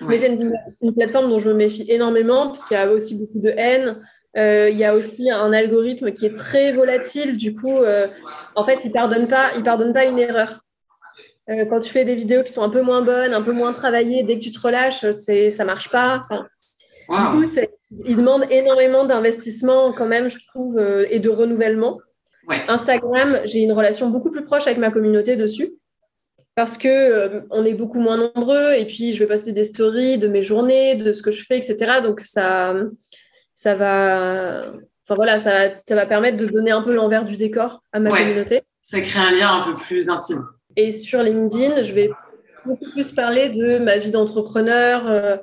Mais 0.00 0.16
c'est 0.16 0.28
une, 0.28 0.94
plateforme 0.94 1.28
dont 1.28 1.38
je 1.38 1.48
me 1.48 1.54
méfie 1.54 1.84
énormément, 1.88 2.48
parce 2.48 2.64
qu'il 2.64 2.76
y 2.76 2.80
a 2.80 2.90
aussi 2.90 3.14
beaucoup 3.14 3.38
de 3.38 3.50
haine. 3.50 4.02
Euh, 4.36 4.70
il 4.70 4.78
y 4.78 4.84
a 4.84 4.94
aussi 4.94 5.30
un 5.30 5.52
algorithme 5.52 6.12
qui 6.12 6.26
est 6.26 6.36
très 6.36 6.72
volatile. 6.72 7.36
Du 7.36 7.54
coup, 7.54 7.78
en 8.56 8.64
fait, 8.64 8.84
il 8.84 8.88
ne 8.88 8.92
pardonne, 8.92 9.28
pas, 9.28 9.52
il 9.56 9.62
pardonne 9.62 9.92
pas 9.92 10.04
une 10.04 10.18
erreur. 10.18 10.60
Quand 11.46 11.80
tu 11.80 11.90
fais 11.90 12.04
des 12.04 12.14
vidéos 12.14 12.42
qui 12.42 12.52
sont 12.52 12.62
un 12.62 12.70
peu 12.70 12.80
moins 12.80 13.02
bonnes, 13.02 13.34
un 13.34 13.42
peu 13.42 13.52
moins 13.52 13.72
travaillées, 13.72 14.22
dès 14.22 14.38
que 14.38 14.44
tu 14.44 14.52
te 14.52 14.60
relâches, 14.60 15.08
c'est, 15.10 15.50
ça 15.50 15.64
marche 15.64 15.90
pas. 15.90 16.22
Du 17.08 17.16
coup, 17.30 17.44
il 17.90 18.16
demande 18.16 18.44
énormément 18.50 19.04
d'investissement 19.04 19.92
quand 19.92 20.06
même, 20.06 20.28
je 20.28 20.38
trouve, 20.46 20.78
euh, 20.78 21.06
et 21.10 21.18
de 21.18 21.28
renouvellement. 21.28 21.98
Instagram, 22.68 23.40
j'ai 23.44 23.60
une 23.60 23.72
relation 23.72 24.10
beaucoup 24.10 24.30
plus 24.30 24.42
proche 24.42 24.66
avec 24.66 24.78
ma 24.78 24.90
communauté 24.90 25.36
dessus 25.36 25.72
parce 26.56 26.78
que 26.78 26.88
euh, 26.88 27.42
on 27.50 27.64
est 27.64 27.74
beaucoup 27.74 28.00
moins 28.00 28.16
nombreux 28.16 28.72
et 28.72 28.84
puis 28.84 29.12
je 29.12 29.20
vais 29.20 29.26
poster 29.26 29.52
des 29.52 29.64
stories 29.64 30.18
de 30.18 30.26
mes 30.26 30.42
journées, 30.42 30.96
de 30.96 31.12
ce 31.12 31.22
que 31.22 31.30
je 31.30 31.44
fais, 31.44 31.56
etc. 31.56 32.00
Donc 32.02 32.22
ça, 32.24 32.74
ça 33.54 33.76
va, 33.76 34.64
enfin 35.04 35.14
voilà, 35.14 35.38
ça, 35.38 35.78
ça 35.86 35.94
va 35.94 36.06
permettre 36.06 36.38
de 36.38 36.46
donner 36.46 36.72
un 36.72 36.82
peu 36.82 36.94
l'envers 36.94 37.24
du 37.24 37.36
décor 37.36 37.84
à 37.92 38.00
ma 38.00 38.10
communauté. 38.10 38.62
Ça 38.82 39.00
crée 39.00 39.20
un 39.20 39.30
lien 39.30 39.62
un 39.62 39.72
peu 39.72 39.80
plus 39.80 40.08
intime. 40.08 40.44
Et 40.76 40.90
sur 40.90 41.22
LinkedIn, 41.22 41.82
je 41.82 41.92
vais 41.92 42.10
beaucoup 42.64 42.90
plus 42.90 43.12
parler 43.12 43.48
de 43.48 43.78
ma 43.78 43.98
vie 43.98 44.10
d'entrepreneur. 44.10 45.08
Euh, 45.08 45.36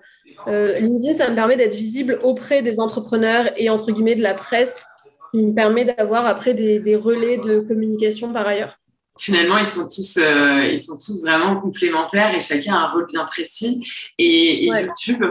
euh, 0.48 0.80
LinkedIn, 0.80 1.16
ça 1.16 1.30
me 1.30 1.36
permet 1.36 1.58
d'être 1.58 1.76
visible 1.76 2.20
auprès 2.24 2.62
des 2.62 2.80
entrepreneurs 2.80 3.52
et 3.58 3.70
entre 3.70 3.92
guillemets 3.92 4.16
de 4.16 4.24
la 4.24 4.34
presse, 4.34 4.86
qui 5.32 5.42
me 5.42 5.54
permet 5.54 5.86
d'avoir 5.86 6.26
après 6.26 6.54
des, 6.54 6.96
relais 6.96 7.38
de 7.38 7.60
communication 7.60 8.32
par 8.32 8.48
ailleurs. 8.48 8.80
Finalement, 9.20 9.58
ils 9.58 9.66
sont 9.66 9.88
tous, 9.88 10.18
euh, 10.18 10.64
ils 10.66 10.80
sont 10.80 10.98
tous 10.98 11.24
vraiment 11.24 11.60
complémentaires 11.60 12.36
et 12.36 12.40
chacun 12.40 12.76
a 12.76 12.78
un 12.78 12.92
rôle 12.92 13.08
bien 13.08 13.26
précis. 13.26 13.84
Et, 14.20 14.68
YouTube, 14.68 15.24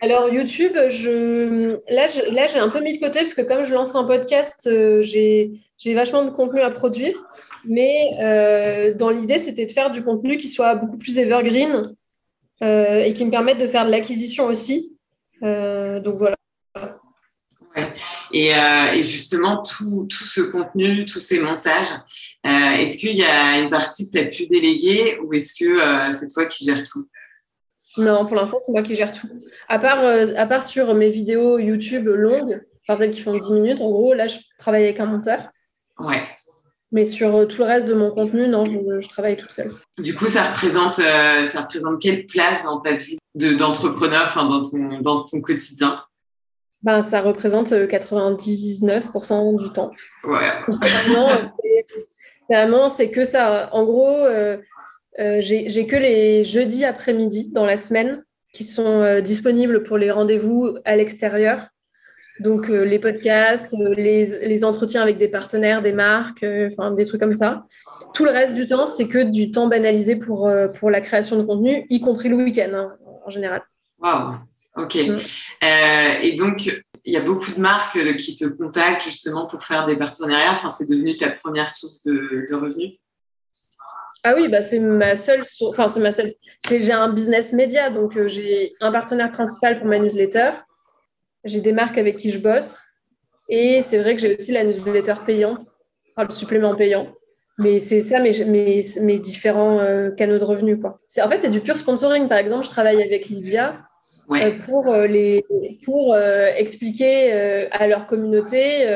alors 0.00 0.28
YouTube, 0.28 0.76
je... 0.90 1.78
là, 1.88 2.46
j'ai 2.46 2.58
un 2.58 2.68
peu 2.68 2.80
mis 2.80 2.98
de 2.98 3.04
côté 3.04 3.20
parce 3.20 3.34
que 3.34 3.42
comme 3.42 3.64
je 3.64 3.72
lance 3.72 3.94
un 3.94 4.04
podcast, 4.04 4.68
j'ai 5.00 5.94
vachement 5.94 6.24
de 6.24 6.30
contenu 6.30 6.60
à 6.60 6.70
produire. 6.70 7.16
Mais 7.64 8.10
euh, 8.20 8.94
dans 8.94 9.10
l'idée, 9.10 9.38
c'était 9.38 9.66
de 9.66 9.72
faire 9.72 9.90
du 9.90 10.02
contenu 10.02 10.36
qui 10.36 10.48
soit 10.48 10.74
beaucoup 10.74 10.98
plus 10.98 11.18
evergreen 11.18 11.72
euh, 11.72 11.82
et 12.60 13.12
qui 13.14 13.24
me 13.24 13.30
permette 13.30 13.58
de 13.58 13.66
faire 13.66 13.86
de 13.86 13.90
l'acquisition 13.90 14.46
aussi. 14.46 14.96
Euh, 15.42 16.00
donc 16.00 16.16
voilà. 16.16 16.34
Et, 18.32 18.52
justement, 19.04 19.62
tout, 19.62 20.08
tout, 20.08 20.24
ce 20.24 20.40
contenu, 20.40 21.06
tous 21.06 21.20
ces 21.20 21.40
montages, 21.40 21.92
est-ce 22.44 22.98
qu'il 22.98 23.16
y 23.16 23.22
a 23.22 23.58
une 23.58 23.70
partie 23.70 24.10
que 24.10 24.18
tu 24.18 24.24
as 24.24 24.26
pu 24.26 24.46
déléguer 24.46 25.18
ou 25.22 25.32
est-ce 25.34 25.54
que 25.54 26.12
c'est 26.12 26.28
toi 26.28 26.46
qui 26.46 26.64
gères 26.64 26.82
tout? 26.84 27.08
Non, 27.96 28.26
pour 28.26 28.36
l'instant, 28.36 28.58
c'est 28.64 28.72
moi 28.72 28.82
qui 28.82 28.96
gère 28.96 29.12
tout. 29.12 29.28
À 29.68 29.78
part, 29.78 30.04
à 30.04 30.46
part 30.46 30.64
sur 30.64 30.94
mes 30.94 31.08
vidéos 31.08 31.58
YouTube 31.58 32.06
longues, 32.06 32.60
enfin 32.82 32.96
celles 32.96 33.12
qui 33.12 33.20
font 33.20 33.36
10 33.36 33.52
minutes, 33.52 33.80
en 33.80 33.90
gros, 33.90 34.14
là, 34.14 34.26
je 34.26 34.38
travaille 34.58 34.84
avec 34.84 34.98
un 34.98 35.06
monteur. 35.06 35.48
Ouais. 35.98 36.22
Mais 36.90 37.04
sur 37.04 37.34
euh, 37.36 37.44
tout 37.44 37.58
le 37.58 37.64
reste 37.64 37.86
de 37.86 37.94
mon 37.94 38.10
contenu, 38.10 38.48
non, 38.48 38.64
je, 38.64 39.08
travaille 39.08 39.36
toute 39.36 39.52
seule. 39.52 39.74
Du 39.98 40.14
coup, 40.14 40.26
ça 40.26 40.44
représente, 40.44 40.98
euh, 40.98 41.46
ça 41.46 41.62
représente 41.62 42.00
quelle 42.00 42.26
place 42.26 42.62
dans 42.64 42.80
ta 42.80 42.94
vie 42.94 43.18
d'entrepreneur, 43.34 44.32
dans, 44.34 44.62
ton, 44.62 45.00
dans 45.00 45.24
ton 45.24 45.40
quotidien? 45.42 46.02
Ben, 46.82 47.02
Ça 47.02 47.20
représente 47.20 47.72
99% 47.72 49.54
euh, 49.54 49.62
du 49.62 49.70
temps. 49.70 49.90
Ouais. 50.24 50.50
Vraiment, 52.48 52.88
c'est 52.88 53.10
que 53.10 53.24
ça. 53.24 53.68
En 53.72 53.84
gros, 53.84 54.26
j'ai 55.18 55.86
que 55.86 55.96
les 55.96 56.44
jeudis 56.44 56.86
après-midi 56.86 57.50
dans 57.52 57.66
la 57.66 57.76
semaine 57.76 58.24
qui 58.54 58.64
sont 58.64 59.20
disponibles 59.20 59.82
pour 59.82 59.98
les 59.98 60.10
rendez-vous 60.10 60.78
à 60.86 60.96
l'extérieur. 60.96 61.66
Donc, 62.40 62.70
euh, 62.70 62.84
les 62.84 62.98
podcasts, 62.98 63.74
euh, 63.74 63.94
les, 63.94 64.64
entretiens 64.64 65.02
avec 65.02 65.18
des 65.18 65.28
partenaires, 65.28 65.82
des 65.82 65.92
marques, 65.92 66.42
euh, 66.42 66.68
enfin, 66.72 66.92
des 66.92 67.04
trucs 67.04 67.20
comme 67.20 67.34
ça. 67.34 67.64
Tout 68.14 68.24
le 68.24 68.30
reste 68.30 68.54
du 68.54 68.66
temps, 68.66 68.86
c'est 68.86 69.08
que 69.08 69.18
du 69.18 69.50
temps 69.50 69.66
banalisé 69.66 70.16
pour, 70.16 70.50
pour 70.78 70.90
la 70.90 71.00
création 71.00 71.36
de 71.36 71.42
contenu, 71.42 71.86
y 71.90 72.00
compris 72.00 72.28
le 72.28 72.36
week-end 72.36 72.70
hein, 72.74 72.96
en 73.24 73.30
général. 73.30 73.62
Waouh, 73.98 74.34
ok. 74.76 74.94
Mm. 74.94 75.18
et 76.22 76.34
donc, 76.34 76.66
il 77.04 77.12
y 77.12 77.16
a 77.16 77.20
beaucoup 77.20 77.50
de 77.50 77.60
marques 77.60 77.98
qui 78.16 78.34
te 78.34 78.44
contactent 78.44 79.02
justement 79.02 79.46
pour 79.46 79.64
faire 79.64 79.86
des 79.86 79.96
partenariats. 79.96 80.52
Enfin, 80.52 80.68
c'est 80.68 80.88
devenu 80.88 81.16
ta 81.16 81.30
première 81.30 81.70
source 81.70 82.02
de, 82.04 82.46
revenus 82.52 82.98
ah 84.24 84.34
oui, 84.34 84.48
bah 84.48 84.62
c'est 84.62 84.80
ma 84.80 85.14
seule, 85.14 85.44
enfin 85.62 85.88
c'est 85.88 86.00
ma 86.00 86.10
seule. 86.10 86.32
j'ai 86.68 86.92
un 86.92 87.08
business 87.08 87.52
média, 87.52 87.88
donc 87.88 88.18
j'ai 88.26 88.72
un 88.80 88.90
partenaire 88.90 89.30
principal 89.30 89.78
pour 89.78 89.86
ma 89.86 90.00
newsletter 90.00 90.50
j'ai 91.44 91.60
des 91.60 91.72
marques 91.72 91.98
avec 91.98 92.16
qui 92.16 92.30
je 92.30 92.38
bosse. 92.38 92.82
Et 93.48 93.80
c'est 93.82 93.98
vrai 93.98 94.14
que 94.14 94.20
j'ai 94.20 94.34
aussi 94.34 94.52
la 94.52 94.64
newsletter 94.64 95.14
payante, 95.26 95.64
enfin, 96.14 96.26
le 96.26 96.32
supplément 96.32 96.74
payant. 96.74 97.08
Mais 97.58 97.80
c'est 97.80 98.00
ça 98.00 98.20
mes, 98.20 98.44
mes, 98.44 98.84
mes 99.00 99.18
différents 99.18 99.80
euh, 99.80 100.10
canaux 100.10 100.38
de 100.38 100.44
revenus. 100.44 100.78
Quoi. 100.80 101.00
En 101.22 101.28
fait, 101.28 101.40
c'est 101.40 101.50
du 101.50 101.60
pur 101.60 101.76
sponsoring. 101.76 102.28
Par 102.28 102.38
exemple, 102.38 102.64
je 102.64 102.70
travaille 102.70 103.02
avec 103.02 103.28
Lydia 103.28 103.80
euh, 104.30 104.52
pour, 104.64 104.88
euh, 104.88 105.06
les, 105.06 105.44
pour 105.84 106.16
expliquer 106.16 107.32
à 107.72 107.88
leur 107.88 108.06
communauté 108.06 108.86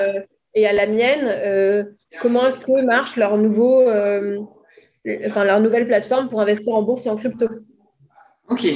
et 0.55 0.67
à 0.67 0.73
la 0.73 0.87
mienne 0.87 1.95
comment 2.21 2.47
est-ce 2.47 2.61
que 2.61 2.85
marche 2.85 3.17
leur, 3.17 3.37
nouveau, 3.37 3.91
enfin, 5.27 5.45
leur 5.45 5.61
nouvelle 5.61 5.89
plateforme 5.89 6.29
pour 6.29 6.41
investir 6.41 6.75
en 6.75 6.83
bourse 6.83 7.07
et 7.07 7.11
en 7.11 7.17
crypto. 7.17 7.47
Ok. 8.49 8.67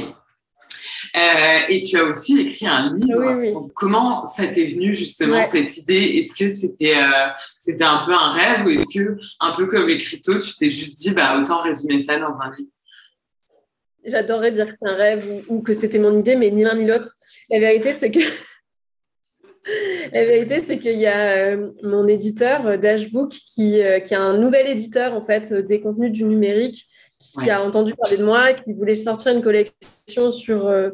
Euh, 1.16 1.61
et 1.70 1.80
tu 1.80 1.96
as 1.96 2.04
aussi 2.04 2.42
écrit 2.42 2.66
un 2.66 2.92
livre. 2.92 3.56
Comment 3.75 4.26
ça 4.26 4.46
t'est 4.49 4.66
venu 4.66 4.92
justement 4.92 5.42
cette 5.44 5.75
idée? 5.78 6.18
Est-ce 6.18 6.35
que 6.37 6.49
c'était 6.49 6.94
euh, 6.94 7.28
c'était 7.56 7.85
un 7.85 8.04
peu 8.04 8.12
un 8.12 8.30
rêve 8.32 8.66
ou 8.66 8.70
est-ce 8.70 8.87
que 8.92 9.16
un 9.40 9.52
peu 9.52 9.66
comme 9.66 9.88
les 9.88 9.96
cryptos, 9.96 10.40
tu 10.40 10.54
t'es 10.56 10.70
juste 10.70 10.99
dit 10.99 11.12
bah 11.12 11.38
autant 11.40 11.62
résumer 11.62 12.00
ça 12.00 12.18
dans 12.18 12.38
un 12.40 12.54
livre? 12.58 12.70
J'adorerais 14.04 14.52
dire 14.52 14.66
que 14.66 14.75
c'est 14.78 14.88
un 14.88 14.94
rêve 14.94 15.42
ou, 15.49 15.62
que 15.62 15.73
c'était 15.73 15.99
mon 15.99 16.18
idée, 16.18 16.37
mais 16.37 16.50
ni 16.50 16.64
l'un 16.64 16.76
ni 16.76 16.85
l'autre. 16.85 17.16
La 17.50 17.61
vérité, 17.61 17.92
c'est 17.92 18.11
que 18.11 18.20
La 20.12 20.25
vérité, 20.25 20.58
c'est 20.58 20.78
qu'il 20.78 20.99
y 20.99 21.06
a 21.06 21.30
euh, 21.30 21.70
mon 21.82 22.06
éditeur 22.06 22.78
Dashbook 22.78 23.30
qui, 23.30 23.80
qui 24.04 24.14
a 24.14 24.20
un 24.20 24.37
nouvel 24.37 24.68
éditeur 24.68 25.14
en 25.14 25.23
fait 25.23 25.52
des 25.52 25.80
contenus 25.80 26.12
du 26.12 26.25
numérique 26.25 26.87
qui 27.43 27.50
a 27.50 27.62
entendu 27.62 27.95
parler 27.95 28.19
de 28.19 28.25
moi, 28.25 28.52
qui 28.52 28.73
voulait 28.73 28.95
sortir 28.95 29.33
une 29.33 29.43
collection 29.43 30.31
sur, 30.31 30.66
euh, 30.66 30.90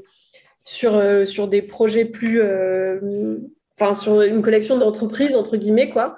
sur, 0.65 0.97
euh, 0.97 1.25
sur 1.25 1.49
des 1.49 1.63
projets 1.63 2.05
plus. 2.05 2.41
Euh, 2.41 3.39
enfin, 3.79 3.95
sur 3.95 4.23
une 4.23 4.43
collection 4.43 4.79
d'entreprises, 4.79 5.35
entre 5.35 5.57
guillemets, 5.57 5.91
quoi. 5.91 6.17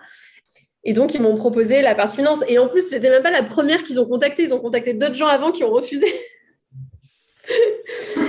Et 0.85 0.93
donc, 0.93 1.15
ils 1.15 1.23
m'ont 1.23 1.37
proposé 1.37 1.81
la 1.81 1.95
partie 1.95 2.17
finance. 2.17 2.45
Et 2.49 2.59
en 2.59 2.69
plus, 2.69 2.89
c'était 2.89 3.11
même 3.11 3.23
pas 3.23 3.31
la 3.31 3.43
première 3.43 3.83
qu'ils 3.85 4.01
ont 4.01 4.07
contactée. 4.07 4.43
Ils 4.43 4.53
ont 4.53 4.61
contacté 4.61 4.93
d'autres 4.93 5.15
gens 5.15 5.29
avant 5.29 5.51
qui 5.51 5.65
ont 5.65 5.71
refusé. 5.71 6.07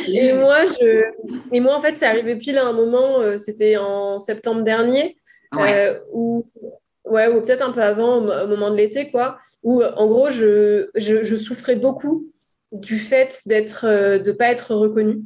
et, 0.08 0.34
moi, 0.34 0.66
je... 0.66 1.04
et 1.52 1.60
moi, 1.60 1.76
en 1.76 1.82
fait, 1.82 1.98
c'est 1.98 2.06
arrivé 2.06 2.36
pile 2.38 2.58
à 2.58 2.66
un 2.66 2.72
moment, 2.72 3.38
c'était 3.38 3.76
en 3.76 4.20
septembre 4.20 4.62
dernier, 4.62 5.18
où 6.14 6.46
Ouais, 7.06 7.28
ou 7.28 7.42
peut-être 7.42 7.62
un 7.62 7.72
peu 7.72 7.82
avant, 7.82 8.18
au 8.18 8.48
moment 8.48 8.72
de 8.72 8.76
l'été, 8.76 9.12
quoi. 9.12 9.38
Où, 9.64 9.84
en 9.84 10.08
gros, 10.08 10.30
je, 10.32 10.90
je, 10.96 11.36
souffrais 11.36 11.76
beaucoup 11.76 12.32
du 12.72 12.98
fait 12.98 13.42
d'être, 13.46 13.86
euh, 13.86 14.18
de 14.18 14.32
pas 14.32 14.48
être 14.48 14.74
reconnue, 14.74 15.24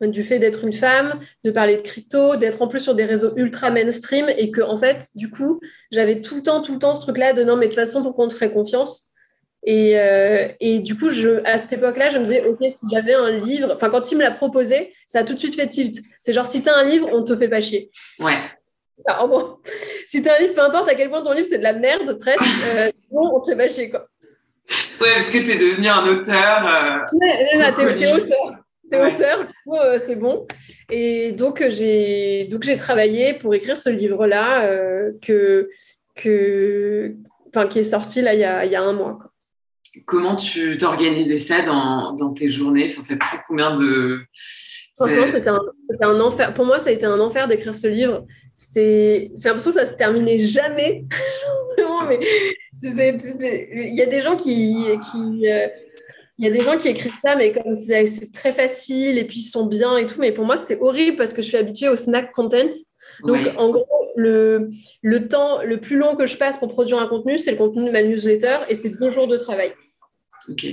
du 0.00 0.22
fait 0.22 0.38
d'être 0.38 0.64
une 0.64 0.72
femme, 0.72 1.18
de 1.42 1.50
parler 1.50 1.76
de 1.76 1.82
crypto, 1.82 2.36
d'être 2.36 2.62
en 2.62 2.68
plus 2.68 2.80
sur 2.80 2.94
des 2.94 3.04
réseaux 3.04 3.32
ultra 3.36 3.70
mainstream, 3.70 4.28
et 4.36 4.50
que, 4.52 4.60
en 4.60 4.76
fait, 4.76 5.08
du 5.16 5.30
coup, 5.30 5.60
j'avais 5.90 6.20
tout 6.20 6.36
le 6.36 6.42
temps, 6.42 6.62
tout 6.62 6.74
le 6.74 6.78
temps 6.78 6.94
ce 6.94 7.00
truc-là 7.00 7.32
de 7.32 7.42
non, 7.42 7.56
mais 7.56 7.66
de 7.66 7.72
toute 7.72 7.80
façon, 7.80 8.02
pour 8.02 8.14
qu'on 8.14 8.28
te 8.28 8.34
ferait 8.34 8.52
confiance? 8.52 9.10
Et, 9.66 9.98
euh, 9.98 10.46
et, 10.60 10.78
du 10.78 10.96
coup, 10.96 11.10
je, 11.10 11.42
à 11.44 11.58
cette 11.58 11.72
époque-là, 11.72 12.10
je 12.10 12.18
me 12.18 12.24
disais, 12.24 12.44
OK, 12.46 12.58
si 12.68 12.86
j'avais 12.92 13.14
un 13.14 13.30
livre, 13.30 13.72
enfin, 13.74 13.88
quand 13.88 14.12
il 14.12 14.18
me 14.18 14.22
l'a 14.22 14.30
proposé, 14.30 14.92
ça 15.06 15.20
a 15.20 15.24
tout 15.24 15.34
de 15.34 15.38
suite 15.38 15.56
fait 15.56 15.68
tilt. 15.68 16.00
C'est 16.20 16.32
genre, 16.32 16.46
si 16.46 16.62
tu 16.62 16.68
as 16.68 16.76
un 16.76 16.84
livre, 16.84 17.08
on 17.12 17.24
te 17.24 17.34
fait 17.34 17.48
pas 17.48 17.60
chier. 17.60 17.90
Ouais. 18.20 18.36
Si 20.08 20.22
tu 20.22 20.28
as 20.28 20.36
un 20.36 20.38
livre, 20.38 20.54
peu 20.54 20.60
importe 20.60 20.88
à 20.88 20.94
quel 20.94 21.10
point 21.10 21.22
ton 21.22 21.32
livre 21.32 21.46
c'est 21.48 21.58
de 21.58 21.62
la 21.62 21.72
merde, 21.72 22.18
presque, 22.18 22.40
euh, 22.76 22.90
bon, 23.10 23.30
on 23.34 23.40
te 23.40 23.50
fait 23.50 23.56
bâcher, 23.56 23.90
quoi. 23.90 24.06
Ouais, 25.00 25.14
parce 25.16 25.30
que 25.30 25.38
tu 25.38 25.50
es 25.50 25.56
devenu 25.56 25.88
un 25.88 26.06
auteur. 26.06 26.66
Euh, 26.66 27.16
ouais, 27.18 27.72
t'es 27.98 28.12
auteur. 28.12 28.58
T'es 28.90 29.00
auteur, 29.00 29.44
du 29.44 29.52
coup, 29.64 29.76
euh, 29.76 29.98
c'est 29.98 30.16
bon. 30.16 30.46
Et 30.90 31.32
donc, 31.32 31.60
euh, 31.60 31.70
j'ai 31.70 32.44
donc 32.44 32.62
j'ai 32.62 32.76
travaillé 32.76 33.34
pour 33.34 33.54
écrire 33.54 33.76
ce 33.76 33.90
livre-là 33.90 34.68
que, 35.20 35.68
que, 36.14 37.14
qui 37.70 37.78
est 37.78 37.82
sorti 37.82 38.22
là 38.22 38.34
il 38.34 38.40
y 38.40 38.44
a, 38.44 38.64
y 38.64 38.76
a 38.76 38.82
un 38.82 38.92
mois. 38.92 39.18
Quoi. 39.20 39.30
Comment 40.06 40.36
tu 40.36 40.76
t'organisais 40.76 41.38
ça 41.38 41.62
dans, 41.62 42.12
dans, 42.12 42.32
tes 42.32 42.48
journées? 42.48 42.86
Enfin, 42.90 43.00
Ça 43.00 43.16
prend 43.16 43.38
combien 43.46 43.76
de. 43.76 44.20
Franchement, 44.96 45.26
c'était 45.32 45.48
un, 45.48 45.60
un, 46.00 46.20
enfer. 46.20 46.54
Pour 46.54 46.64
moi, 46.64 46.78
ça 46.78 46.90
a 46.90 46.92
été 46.92 47.04
un 47.04 47.18
enfer 47.20 47.48
d'écrire 47.48 47.74
ce 47.74 47.88
livre 47.88 48.24
c'était 48.54 49.32
j'ai 49.34 49.48
l'impression 49.48 49.72
que 49.72 49.78
ça 49.78 49.86
se 49.86 49.94
terminait 49.94 50.38
jamais. 50.38 51.04
Mais 52.06 52.20
il 52.82 53.94
y 53.94 54.02
a 54.02 54.06
des 54.06 54.20
gens 54.20 54.36
qui, 54.36 54.84
qui 55.10 55.48
euh, 55.48 55.66
il 56.38 56.44
y 56.44 56.48
a 56.48 56.50
des 56.50 56.60
gens 56.60 56.76
qui 56.76 56.88
écrivent 56.88 57.14
ça 57.24 57.36
mais 57.36 57.52
comme 57.52 57.74
c'est 57.74 58.32
très 58.32 58.52
facile 58.52 59.18
et 59.18 59.24
puis 59.24 59.38
ils 59.38 59.50
sont 59.50 59.66
bien 59.66 59.96
et 59.96 60.06
tout. 60.06 60.20
Mais 60.20 60.32
pour 60.32 60.44
moi 60.44 60.56
c'était 60.56 60.78
horrible 60.80 61.16
parce 61.16 61.32
que 61.32 61.42
je 61.42 61.48
suis 61.48 61.56
habituée 61.56 61.88
au 61.88 61.96
snack 61.96 62.32
content. 62.32 62.70
Donc 63.24 63.40
en 63.56 63.70
gros 63.70 63.86
le, 64.16 64.70
le 65.02 65.28
temps 65.28 65.62
le 65.62 65.80
plus 65.80 65.96
long 65.96 66.14
que 66.14 66.26
je 66.26 66.36
passe 66.36 66.56
pour 66.56 66.68
produire 66.68 66.98
un 66.98 67.06
contenu 67.08 67.38
c'est 67.38 67.52
le 67.52 67.56
contenu 67.56 67.86
de 67.86 67.90
ma 67.90 68.02
newsletter 68.02 68.58
et 68.68 68.74
c'est 68.74 68.90
deux 68.90 69.10
jours 69.10 69.28
de 69.28 69.36
travail. 69.36 69.72
Ok 70.48 70.66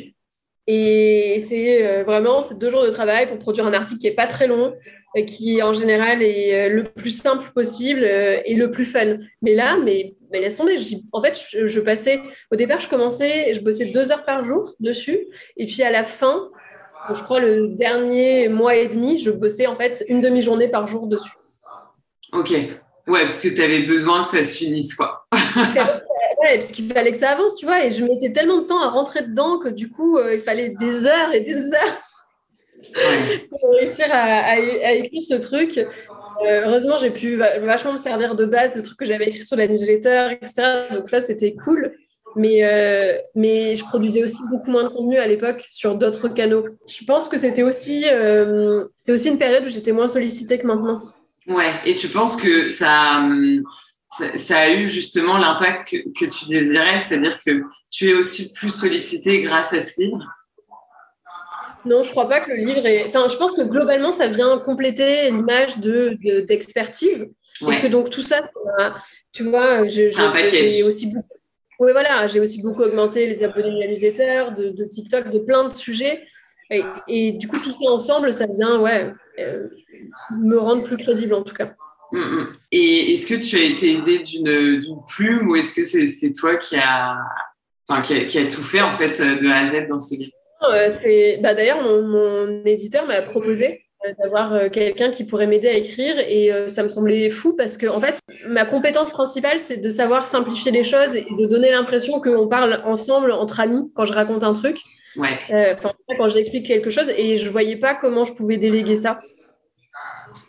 et 0.68 1.39
c'est 1.39 1.86
euh, 1.86 2.03
vraiment 2.03 2.44
c'est 2.44 2.58
deux 2.58 2.70
jours 2.70 2.84
de 2.84 2.91
travail 2.91 3.27
pour 3.27 3.39
produire 3.39 3.65
un 3.65 3.74
article 3.74 4.00
qui 4.00 4.08
est 4.08 4.15
pas 4.15 4.27
très 4.27 4.48
long 4.48 4.74
euh, 5.18 5.24
qui 5.24 5.62
en 5.62 5.74
général 5.74 6.22
est 6.22 6.53
euh, 6.53 6.70
le 6.70 6.84
plus 6.84 7.12
simple 7.12 7.51
possible 7.53 8.03
et 8.03 8.53
le 8.53 8.70
plus 8.70 8.86
fun. 8.86 9.18
Mais 9.41 9.56
là, 9.56 9.77
mais, 9.84 10.15
mais 10.32 10.39
laisse 10.39 10.58
tomber. 10.58 10.77
Je 10.77 10.98
en 11.12 11.22
fait, 11.22 11.39
je, 11.51 11.80
passais, 11.80 12.22
au 12.51 12.56
départ, 12.56 12.80
je 12.80 12.88
commençais, 12.88 13.53
je 13.56 13.62
bossais 13.62 13.86
deux 13.86 14.12
heures 14.12 14.24
par 14.24 14.44
jour 14.44 14.74
dessus. 14.80 15.27
Et 15.58 15.65
puis 15.65 15.82
à 15.82 15.89
la 15.89 16.03
fin, 16.03 16.50
je 17.13 17.22
crois 17.22 17.39
le 17.39 17.70
dernier 17.70 18.48
mois 18.48 18.75
et 18.75 18.88
demi, 18.88 19.20
je 19.20 19.32
bossais 19.32 19.65
en 19.65 19.75
fait 19.75 20.06
une 20.08 20.22
demi-journée 20.22 20.68
par 20.68 20.88
jour 20.88 21.08
dessus. 21.08 21.32
Ok. 22.34 22.51
Ouais, 23.08 23.22
parce 23.22 23.39
que 23.39 23.50
tu 23.50 23.62
avais 23.63 23.82
besoin 23.82 24.22
que 24.22 24.30
ça 24.30 24.44
se 24.46 24.56
finisse, 24.56 24.94
quoi. 24.94 25.25
Ouais, 26.42 26.56
parce 26.56 26.72
qu'il 26.72 26.92
fallait 26.92 27.12
que 27.12 27.18
ça 27.18 27.32
avance, 27.32 27.56
tu 27.56 27.66
vois. 27.66 27.86
Et 27.86 27.92
je 27.92 28.04
mettais 28.04 28.32
tellement 28.32 28.60
de 28.60 28.66
temps 28.66 28.82
à 28.82 28.90
rentrer 28.90 29.24
dedans 29.24 29.60
que 29.60 29.70
du 29.70 29.90
coup, 29.90 30.20
il 30.20 30.40
fallait 30.40 30.70
des 30.70 31.06
heures 31.08 31.34
et 31.34 31.42
des 31.42 31.74
heures 31.74 32.01
pour 33.50 33.72
réussir 33.80 34.06
à, 34.12 34.58
écrire 34.58 35.24
ce 35.24 35.36
truc. 35.36 35.78
Euh, 35.78 36.63
heureusement, 36.66 36.98
j'ai 36.98 37.12
pu 37.12 37.36
vachement 37.36 37.94
me 37.94 37.98
servir 37.98 38.36
de 38.36 38.46
base 38.46 38.75
de 38.75 38.82
trucs 38.82 38.98
que 38.98 39.06
j'avais 39.06 39.28
écrits 39.28 39.44
sur 39.44 39.58
la 39.58 39.68
newsletter, 39.68 40.30
etc. 40.32 40.63
Donc 40.92 41.08
ça, 41.08 41.22
c'était 41.22 41.54
cool. 41.54 41.94
Mais, 42.36 42.63
euh, 42.63 43.18
mais 43.36 43.75
je 43.75 43.84
produisais 43.84 44.24
aussi 44.24 44.42
beaucoup 44.50 44.72
moins 44.72 44.86
de 44.86 44.90
contenu 44.90 45.18
à 45.18 45.28
l'époque 45.28 45.68
sur 45.70 45.96
d'autres 45.96 46.30
canaux. 46.30 46.66
Je 46.88 47.04
pense 47.04 47.28
que 47.28 47.38
c'était 47.38 47.63
aussi, 47.63 48.06
euh, 48.10 48.86
c'était 48.96 49.12
aussi 49.12 49.28
une 49.28 49.38
période 49.38 49.66
où 49.66 49.70
j'étais 49.70 49.92
moins 49.92 50.08
sollicitée 50.08 50.58
que 50.58 50.66
maintenant. 50.66 51.01
Ouais, 51.48 51.72
et 51.86 51.94
tu 51.94 52.08
penses 52.08 52.38
que 52.38 52.70
ça, 52.70 53.22
ça, 54.38 54.60
a 54.60 54.70
eu 54.70 54.88
justement 54.88 55.38
l'impact 55.38 55.88
que, 55.88 55.98
que 56.20 56.25
tu 56.25 56.46
désirais, 56.48 57.00
c'est-à-dire 57.00 57.39
que 57.39 57.63
tu 57.89 58.10
es 58.10 58.13
aussi 58.13 58.51
plus 58.51 58.70
sollicité 58.70 59.41
grâce 59.41 59.74
à 59.74 59.82
ce 59.82 60.01
livre? 60.01 60.20
Non, 61.86 62.03
je 62.03 62.12
crois 62.12 62.30
pas 62.30 62.41
que 62.41 62.51
le 62.51 62.58
livre 62.58 62.86
est. 62.86 63.08
Enfin, 63.08 63.27
je 63.27 63.38
pense 63.38 63.53
que 63.53 63.62
globalement, 63.62 64.12
ça 64.12 64.27
vient 64.27 64.60
compléter 64.60 65.32
l'image 65.32 65.80
de, 65.80 66.18
d'expertise. 66.41 67.30
Et 67.70 67.80
que 67.80 67.88
donc 67.88 68.10
tout 68.10 68.24
ça, 68.24 68.39
tu 69.32 69.44
vois, 69.44 69.88
j'ai 69.88 70.84
aussi 70.84 71.08
beaucoup. 71.08 71.27
Oui, 71.80 71.91
voilà, 71.94 72.27
j'ai 72.27 72.39
aussi 72.39 72.62
beaucoup 72.62 72.84
augmenté 72.84 73.25
les 73.25 73.44
abonnés 73.44 73.72
de 73.72 73.80
la 73.80 73.88
newsletter, 73.88 74.51
de, 74.56 74.86
TikTok, 74.86 75.30
de 75.30 75.39
plein 75.39 75.68
de 75.68 75.74
sujets. 75.74 76.24
Et, 77.08 77.32
du 77.34 77.48
coup, 77.48 77.60
tout 77.60 77.72
ça 77.72 77.89
ensemble, 77.89 78.32
ça 78.32 78.46
vient, 78.48 78.80
ouais, 78.80 79.10
euh, 79.39 79.68
me 80.32 80.58
rendre 80.58 80.84
plus 80.84 80.98
crédible 80.98 81.34
en 81.34 81.41
tout 81.41 81.56
cas. 81.56 81.74
Mm, 82.12 82.20
mm. 82.20 82.48
Et 82.72 83.13
est-ce 83.13 83.27
que 83.27 83.36
tu 83.36 83.58
as 83.58 83.63
été 83.63 83.94
aidée 83.94 84.20
d'une, 84.20 84.98
plume 85.08 85.50
ou 85.50 85.56
est-ce 85.56 85.74
que 85.74 85.84
c'est, 85.84 86.32
toi 86.34 86.56
qui 86.58 86.75
a, 86.75 87.18
enfin, 87.88 88.01
qui, 88.01 88.13
a, 88.13 88.25
qui 88.25 88.38
a 88.38 88.46
tout 88.46 88.63
fait 88.63 88.82
en 88.82 88.94
fait 88.94 89.22
de 89.22 89.48
A 89.50 89.58
à 89.58 89.65
Z 89.65 89.88
dans 89.89 90.00
ce 90.00 90.15
livre? 90.15 90.32
C'est 91.01 91.39
bah, 91.41 91.53
D'ailleurs, 91.53 91.82
mon, 91.82 92.63
éditeur 92.65 93.06
m'a 93.08 93.22
proposé 93.22 93.86
euh, 94.06 94.13
d'avoir 94.20 94.53
euh, 94.53 94.70
quelqu'un 94.70 95.12
qui 95.12 95.24
pourrait 95.24 95.48
m'aider 95.48 95.68
à 95.68 95.74
écrire 95.74 96.15
et 96.20 96.51
euh, 96.51 96.68
ça 96.68 96.84
me 96.84 96.89
semblait 96.89 97.30
fou 97.30 97.56
parce 97.56 97.77
que 97.77 97.88
en 97.88 98.00
fait 98.00 98.18
ma 98.48 98.65
compétence 98.65 99.12
principale 99.12 99.60
c'est 99.60 99.77
de 99.77 99.89
savoir 99.89 100.25
simplifier 100.25 100.72
les 100.72 100.84
choses 100.84 101.15
et 101.15 101.25
de 101.38 101.46
donner 101.46 101.70
l'impression 101.70 102.20
qu'on 102.20 102.48
parle 102.48 102.82
ensemble 102.86 103.32
entre 103.32 103.60
amis 103.60 103.91
quand 103.94 104.06
je 104.06 104.13
raconte 104.13 104.44
un 104.44 104.53
truc 104.53 104.80
ouais. 105.18 105.77
quand 106.18 106.30
j'explique 106.30 106.65
quelque 106.65 106.89
chose 106.89 107.12
et 107.15 107.38
je 107.38 107.50
voyais 107.50 107.75
pas 107.75 107.94
comment 107.94 108.25
je 108.25 108.34
pouvais 108.34 108.58
déléguer 108.58 108.96
ça 108.96 109.22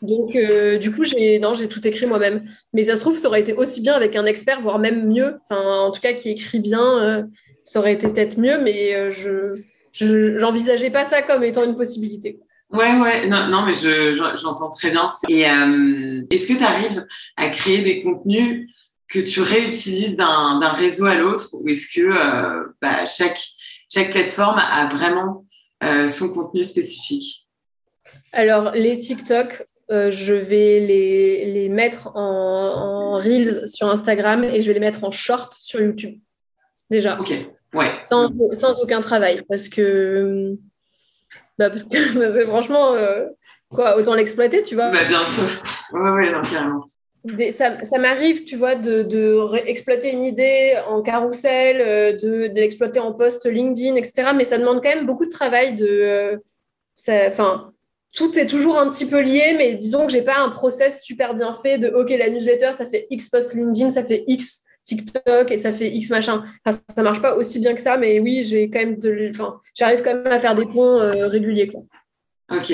donc 0.02 0.36
du 0.80 0.92
coup 0.92 1.04
j'ai 1.04 1.38
non 1.38 1.54
j'ai 1.54 1.68
tout 1.68 1.86
écrit 1.86 2.06
moi-même. 2.06 2.44
Mais 2.72 2.84
ça 2.84 2.96
se 2.96 3.00
trouve 3.00 3.16
ça 3.16 3.28
aurait 3.28 3.40
été 3.40 3.54
aussi 3.54 3.80
bien 3.80 3.94
avec 3.94 4.16
un 4.16 4.26
expert 4.26 4.60
voire 4.60 4.78
même 4.78 5.08
mieux. 5.08 5.38
Enfin 5.44 5.62
en 5.62 5.90
tout 5.90 6.00
cas 6.00 6.12
qui 6.12 6.30
écrit 6.30 6.60
bien 6.60 7.26
ça 7.62 7.78
aurait 7.78 7.94
été 7.94 8.08
peut-être 8.08 8.38
mieux 8.38 8.58
mais 8.58 9.10
je 9.12 9.62
je 9.92 10.38
n'envisageais 10.38 10.90
pas 10.90 11.04
ça 11.04 11.22
comme 11.22 11.44
étant 11.44 11.64
une 11.64 11.76
possibilité. 11.76 12.40
Ouais, 12.72 12.96
ouais, 12.96 13.26
non, 13.26 13.48
non 13.48 13.66
mais 13.66 13.72
j'entends 13.74 14.70
très 14.70 14.90
bien. 14.90 15.08
Et 15.28 15.48
euh, 15.48 16.22
est-ce 16.30 16.48
que 16.48 16.54
tu 16.56 16.64
arrives 16.64 17.06
à 17.36 17.50
créer 17.50 17.82
des 17.82 18.02
contenus 18.02 18.70
que 19.08 19.18
tu 19.18 19.42
réutilises 19.42 20.16
d'un 20.16 20.72
réseau 20.72 21.04
à 21.04 21.14
l'autre? 21.14 21.48
Ou 21.52 21.68
est-ce 21.68 21.94
que 21.94 22.00
euh, 22.00 22.64
bah, 22.80 23.04
chaque, 23.04 23.40
chaque 23.92 24.10
plateforme 24.10 24.58
a 24.58 24.86
vraiment 24.86 25.44
euh, 25.84 26.08
son 26.08 26.32
contenu 26.32 26.64
spécifique? 26.64 27.46
Alors, 28.32 28.72
les 28.72 28.96
TikTok, 28.98 29.64
je 29.88 30.34
vais 30.34 30.80
les, 30.80 31.44
les 31.46 31.68
mettre 31.68 32.16
en, 32.16 33.14
Reels 33.14 33.68
sur 33.68 33.88
Instagram 33.88 34.44
et 34.44 34.60
je 34.60 34.66
vais 34.66 34.74
les 34.74 34.80
mettre 34.80 35.04
en 35.04 35.10
short 35.10 35.54
sur 35.54 35.80
YouTube. 35.80 36.18
Déjà. 36.90 37.18
Ok, 37.20 37.32
ouais. 37.74 37.86
Sans, 38.02 38.30
sans 38.52 38.80
aucun 38.80 39.00
travail. 39.00 39.42
Parce 39.48 39.68
que, 39.68 40.56
bah 41.58 41.70
parce 41.70 41.84
que 41.84 42.46
franchement, 42.48 42.94
quoi, 43.70 43.96
autant 43.98 44.14
l'exploiter, 44.14 44.62
tu 44.62 44.74
vois. 44.74 44.90
Bah, 44.90 45.04
bien 45.06 45.24
sûr. 45.26 45.62
Ouais, 45.92 46.10
ouais, 46.10 46.32
non, 46.32 46.42
carrément 46.42 46.86
ça, 47.50 47.82
ça 47.84 47.98
m'arrive, 47.98 48.44
tu 48.44 48.56
vois, 48.56 48.74
de, 48.74 49.02
de 49.02 49.56
exploiter 49.66 50.12
une 50.12 50.24
idée 50.24 50.74
en 50.88 51.02
carrousel, 51.02 51.80
euh, 51.80 52.12
de, 52.14 52.48
de 52.48 52.54
l'exploiter 52.54 53.00
en 53.00 53.12
post 53.12 53.46
LinkedIn, 53.46 53.96
etc. 53.96 54.30
Mais 54.34 54.44
ça 54.44 54.58
demande 54.58 54.82
quand 54.82 54.94
même 54.94 55.06
beaucoup 55.06 55.24
de 55.24 55.30
travail. 55.30 55.76
De, 55.76 55.86
euh, 55.86 56.36
enfin, 57.28 57.71
tout 58.12 58.38
est 58.38 58.46
toujours 58.46 58.78
un 58.78 58.90
petit 58.90 59.06
peu 59.06 59.20
lié, 59.20 59.54
mais 59.56 59.74
disons 59.74 60.06
que 60.06 60.12
j'ai 60.12 60.22
pas 60.22 60.38
un 60.38 60.50
process 60.50 61.02
super 61.02 61.34
bien 61.34 61.54
fait 61.54 61.78
de 61.78 61.88
OK, 61.88 62.10
la 62.10 62.28
newsletter, 62.28 62.72
ça 62.72 62.86
fait 62.86 63.06
X 63.10 63.28
post 63.28 63.54
LinkedIn, 63.54 63.90
ça 63.90 64.04
fait 64.04 64.24
X 64.26 64.64
TikTok 64.84 65.50
et 65.50 65.56
ça 65.56 65.72
fait 65.72 65.90
X 65.90 66.10
machin. 66.10 66.44
Enfin, 66.64 66.78
ça 66.94 67.02
marche 67.02 67.22
pas 67.22 67.36
aussi 67.36 67.58
bien 67.58 67.74
que 67.74 67.80
ça, 67.80 67.96
mais 67.96 68.20
oui, 68.20 68.42
j'ai 68.44 68.68
quand 68.68 68.80
même 68.80 68.98
de, 68.98 69.30
enfin, 69.30 69.60
j'arrive 69.74 70.02
quand 70.02 70.14
même 70.14 70.32
à 70.32 70.40
faire 70.40 70.54
des 70.54 70.66
ponts 70.66 70.98
euh, 70.98 71.28
réguliers. 71.28 71.68
Quoi. 71.68 71.82
Ok. 72.50 72.72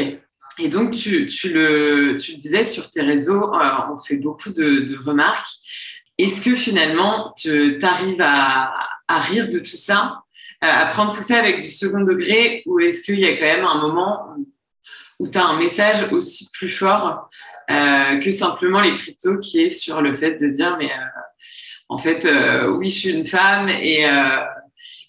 Et 0.60 0.68
donc, 0.68 0.90
tu, 0.90 1.28
le, 1.44 2.14
disais 2.14 2.64
sur 2.64 2.90
tes 2.90 3.02
réseaux, 3.02 3.54
euh, 3.54 3.68
on 3.92 3.96
te 3.96 4.02
fait 4.06 4.16
beaucoup 4.16 4.50
de, 4.50 4.96
remarques. 5.04 5.46
Est-ce 6.16 6.42
que 6.42 6.56
finalement, 6.56 7.32
tu 7.36 7.78
arrives 7.80 8.20
à, 8.20 8.74
rire 9.08 9.48
de 9.48 9.60
tout 9.60 9.76
ça, 9.76 10.22
à 10.60 10.86
prendre 10.86 11.14
tout 11.14 11.22
ça 11.22 11.38
avec 11.38 11.58
du 11.58 11.70
second 11.70 12.00
degré, 12.00 12.64
ou 12.66 12.80
est-ce 12.80 13.04
qu'il 13.04 13.20
y 13.20 13.26
a 13.26 13.36
quand 13.36 13.44
même 13.44 13.64
un 13.64 13.80
moment 13.80 14.34
tu 15.24 15.38
as 15.38 15.44
un 15.44 15.58
message 15.58 16.12
aussi 16.12 16.48
plus 16.52 16.68
fort 16.68 17.28
euh, 17.70 18.18
que 18.18 18.30
simplement 18.30 18.80
les 18.80 18.94
cryptos 18.94 19.38
qui 19.38 19.62
est 19.62 19.70
sur 19.70 20.00
le 20.00 20.14
fait 20.14 20.40
de 20.40 20.48
dire, 20.48 20.76
mais 20.78 20.90
en 21.88 21.98
fait, 21.98 22.26
oui, 22.76 22.88
je 22.88 22.98
suis 22.98 23.10
une 23.10 23.26
femme 23.26 23.68
et, 23.68 24.04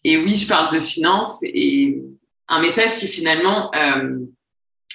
et 0.03 0.17
oui, 0.17 0.35
je 0.35 0.47
parle 0.47 0.73
de 0.73 0.79
finance 0.79 1.39
et 1.43 2.01
un 2.47 2.61
message 2.61 2.97
qui 2.97 3.07
finalement 3.07 3.71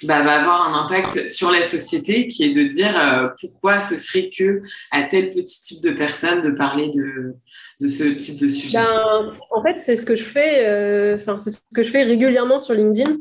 bah, 0.03 0.23
va 0.23 0.41
avoir 0.41 0.67
un 0.67 0.83
impact 0.83 1.29
sur 1.29 1.51
la 1.51 1.63
société 1.63 2.27
qui 2.27 2.43
est 2.43 2.51
de 2.51 2.63
dire 2.63 2.99
euh, 2.99 3.29
pourquoi 3.39 3.79
ce 3.79 3.97
serait 3.97 4.29
que 4.29 4.61
à 4.91 5.03
tel 5.03 5.31
petit 5.31 5.61
type 5.61 5.81
de 5.81 5.91
personne 5.91 6.41
de 6.41 6.51
parler 6.51 6.89
de, 6.89 7.33
de 7.79 7.87
ce 7.87 8.03
type 8.03 8.41
de 8.41 8.49
sujet. 8.49 8.77
En 8.77 9.63
fait, 9.63 9.79
c'est 9.79 9.95
ce 9.95 10.05
que 10.05 10.15
je 10.15 10.25
fais, 10.25 10.67
euh, 10.67 11.17
c'est 11.17 11.51
ce 11.51 11.59
que 11.73 11.81
je 11.81 11.89
fais 11.89 12.03
régulièrement 12.03 12.59
sur 12.59 12.73
LinkedIn, 12.73 13.15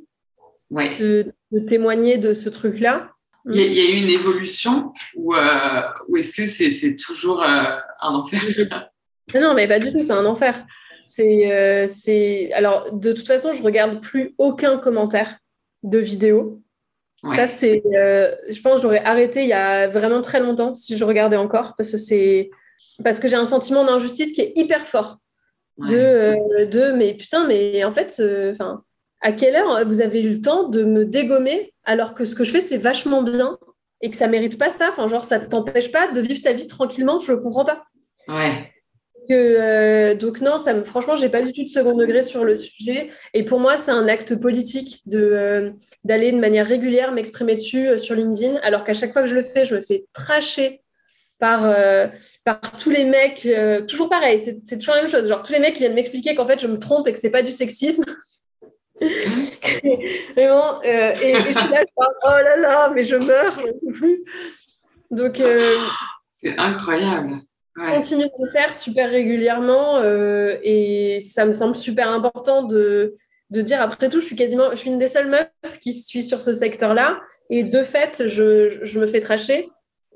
ouais. 0.74 0.96
de, 0.98 1.32
témoigner 1.66 2.18
de 2.18 2.34
ce 2.34 2.48
truc-là. 2.48 3.10
Il 3.52 3.56
y, 3.56 3.80
a, 3.80 3.90
eu 3.90 4.02
une 4.02 4.08
évolution 4.08 4.92
ou, 5.16 5.34
euh, 5.34 5.82
ou 6.08 6.16
est-ce 6.16 6.34
que 6.34 6.46
c'est 6.46 6.96
toujours 6.96 7.42
un 7.42 7.82
enfer? 8.00 8.40
Non, 9.34 9.54
mais 9.54 9.66
pas 9.68 9.78
du 9.78 9.90
tout, 9.90 10.02
c'est 10.02 10.12
un 10.12 10.24
enfer. 10.24 10.64
C'est, 11.06 11.86
c'est... 11.86 12.52
Alors, 12.52 12.92
de 12.92 13.12
toute 13.12 13.26
façon, 13.26 13.52
je 13.52 13.62
regarde 13.62 14.00
plus 14.00 14.34
aucun 14.38 14.78
commentaire 14.78 15.36
de 15.82 15.98
vidéo. 15.98 16.62
Ça, 17.32 17.46
c'est, 17.46 17.82
euh, 17.94 18.34
je 18.50 18.60
pense, 18.60 18.82
j'aurais 18.82 19.02
arrêté 19.02 19.42
il 19.42 19.48
y 19.48 19.54
a 19.54 19.88
vraiment 19.88 20.20
très 20.20 20.40
longtemps 20.40 20.74
si 20.74 20.96
je 20.96 21.04
regardais 21.04 21.36
encore, 21.36 21.74
parce 21.76 21.90
que 21.90 21.96
c'est, 21.96 22.50
parce 23.02 23.18
que 23.18 23.28
j'ai 23.28 23.36
un 23.36 23.46
sentiment 23.46 23.84
d'injustice 23.84 24.32
qui 24.32 24.42
est 24.42 24.52
hyper 24.56 24.86
fort. 24.86 25.18
De, 25.78 25.96
euh, 25.96 26.66
de, 26.66 26.92
mais 26.92 27.14
putain, 27.14 27.48
mais 27.48 27.82
en 27.82 27.90
fait, 27.90 28.16
euh, 28.20 28.52
enfin, 28.52 28.84
à 29.24 29.32
quelle 29.32 29.56
heure 29.56 29.84
vous 29.84 30.00
avez 30.00 30.22
eu 30.22 30.28
le 30.28 30.40
temps 30.40 30.68
de 30.68 30.84
me 30.84 31.04
dégommer 31.04 31.72
alors 31.84 32.14
que 32.14 32.24
ce 32.24 32.36
que 32.36 32.44
je 32.44 32.52
fais 32.52 32.60
c'est 32.60 32.76
vachement 32.76 33.22
bien 33.22 33.58
et 34.04 34.10
que 34.10 34.18
ça 34.18 34.28
mérite 34.28 34.58
pas 34.58 34.68
ça? 34.68 34.90
Enfin, 34.90 35.08
genre, 35.08 35.24
ça 35.24 35.40
t'empêche 35.40 35.90
pas 35.90 36.12
de 36.12 36.20
vivre 36.20 36.42
ta 36.42 36.52
vie 36.52 36.66
tranquillement. 36.66 37.18
Je 37.18 37.32
comprends 37.32 37.64
pas. 37.64 37.84
Ouais. 38.28 38.70
Euh, 39.30 40.14
donc 40.14 40.42
non, 40.42 40.58
ça 40.58 40.74
me, 40.74 40.84
franchement, 40.84 41.16
j'ai 41.16 41.30
pas 41.30 41.40
du 41.40 41.54
tout 41.54 41.62
de 41.62 41.68
second 41.68 41.96
degré 41.96 42.20
sur 42.20 42.44
le 42.44 42.58
sujet. 42.58 43.08
Et 43.32 43.44
pour 43.44 43.60
moi, 43.60 43.78
c'est 43.78 43.92
un 43.92 44.06
acte 44.06 44.38
politique 44.38 45.00
de 45.06 45.18
euh, 45.18 45.70
d'aller 46.04 46.32
de 46.32 46.38
manière 46.38 46.66
régulière 46.66 47.12
m'exprimer 47.12 47.54
dessus 47.54 47.88
euh, 47.88 47.96
sur 47.96 48.14
LinkedIn, 48.14 48.56
alors 48.62 48.84
qu'à 48.84 48.92
chaque 48.92 49.14
fois 49.14 49.22
que 49.22 49.28
je 49.28 49.36
le 49.36 49.42
fais, 49.42 49.64
je 49.64 49.74
me 49.74 49.80
fais 49.80 50.04
tracher 50.12 50.82
par 51.38 51.74
par 52.44 52.60
tous 52.78 52.90
les 52.90 53.04
mecs. 53.04 53.48
toujours 53.88 54.08
pareil, 54.08 54.38
c'est 54.38 54.78
toujours 54.78 54.94
la 54.94 55.02
même 55.02 55.10
chose. 55.10 55.28
Genre 55.28 55.42
tous 55.42 55.52
les 55.52 55.58
mecs 55.58 55.74
qui 55.74 55.80
viennent 55.80 55.94
m'expliquer 55.94 56.34
qu'en 56.34 56.46
fait 56.46 56.60
je 56.60 56.66
me 56.66 56.78
trompe 56.78 57.08
et 57.08 57.12
que 57.12 57.18
c'est 57.18 57.30
pas 57.30 57.42
du 57.42 57.52
sexisme. 57.52 58.04
Vraiment. 60.36 60.82
Et, 60.82 61.34
je 61.34 61.58
suis 61.58 61.68
là, 61.68 61.84
oh 61.98 62.30
là 62.30 62.56
là, 62.56 62.90
mais 62.94 63.02
je 63.02 63.16
meurs, 63.16 63.58
je 63.58 63.92
plus. 63.92 64.24
Donc. 65.10 65.42
c'est 66.40 66.58
incroyable. 66.58 67.40
Continue 67.76 68.24
de 68.24 68.44
le 68.44 68.50
faire 68.52 68.72
super 68.72 69.10
régulièrement 69.10 69.98
euh, 69.98 70.56
et 70.62 71.18
ça 71.20 71.44
me 71.44 71.50
semble 71.50 71.74
super 71.74 72.08
important 72.08 72.62
de, 72.62 73.16
de, 73.50 73.62
dire 73.62 73.82
après 73.82 74.08
tout, 74.08 74.20
je 74.20 74.26
suis 74.26 74.36
quasiment, 74.36 74.70
je 74.70 74.76
suis 74.76 74.90
une 74.90 74.96
des 74.96 75.08
seules 75.08 75.28
meufs 75.28 75.78
qui 75.80 75.92
suis 75.92 76.22
sur 76.22 76.40
ce 76.40 76.52
secteur-là 76.52 77.18
et 77.50 77.64
de 77.64 77.82
fait, 77.82 78.28
je, 78.28 78.68
je, 78.82 79.00
me 79.00 79.08
fais 79.08 79.20
tracher, 79.20 79.68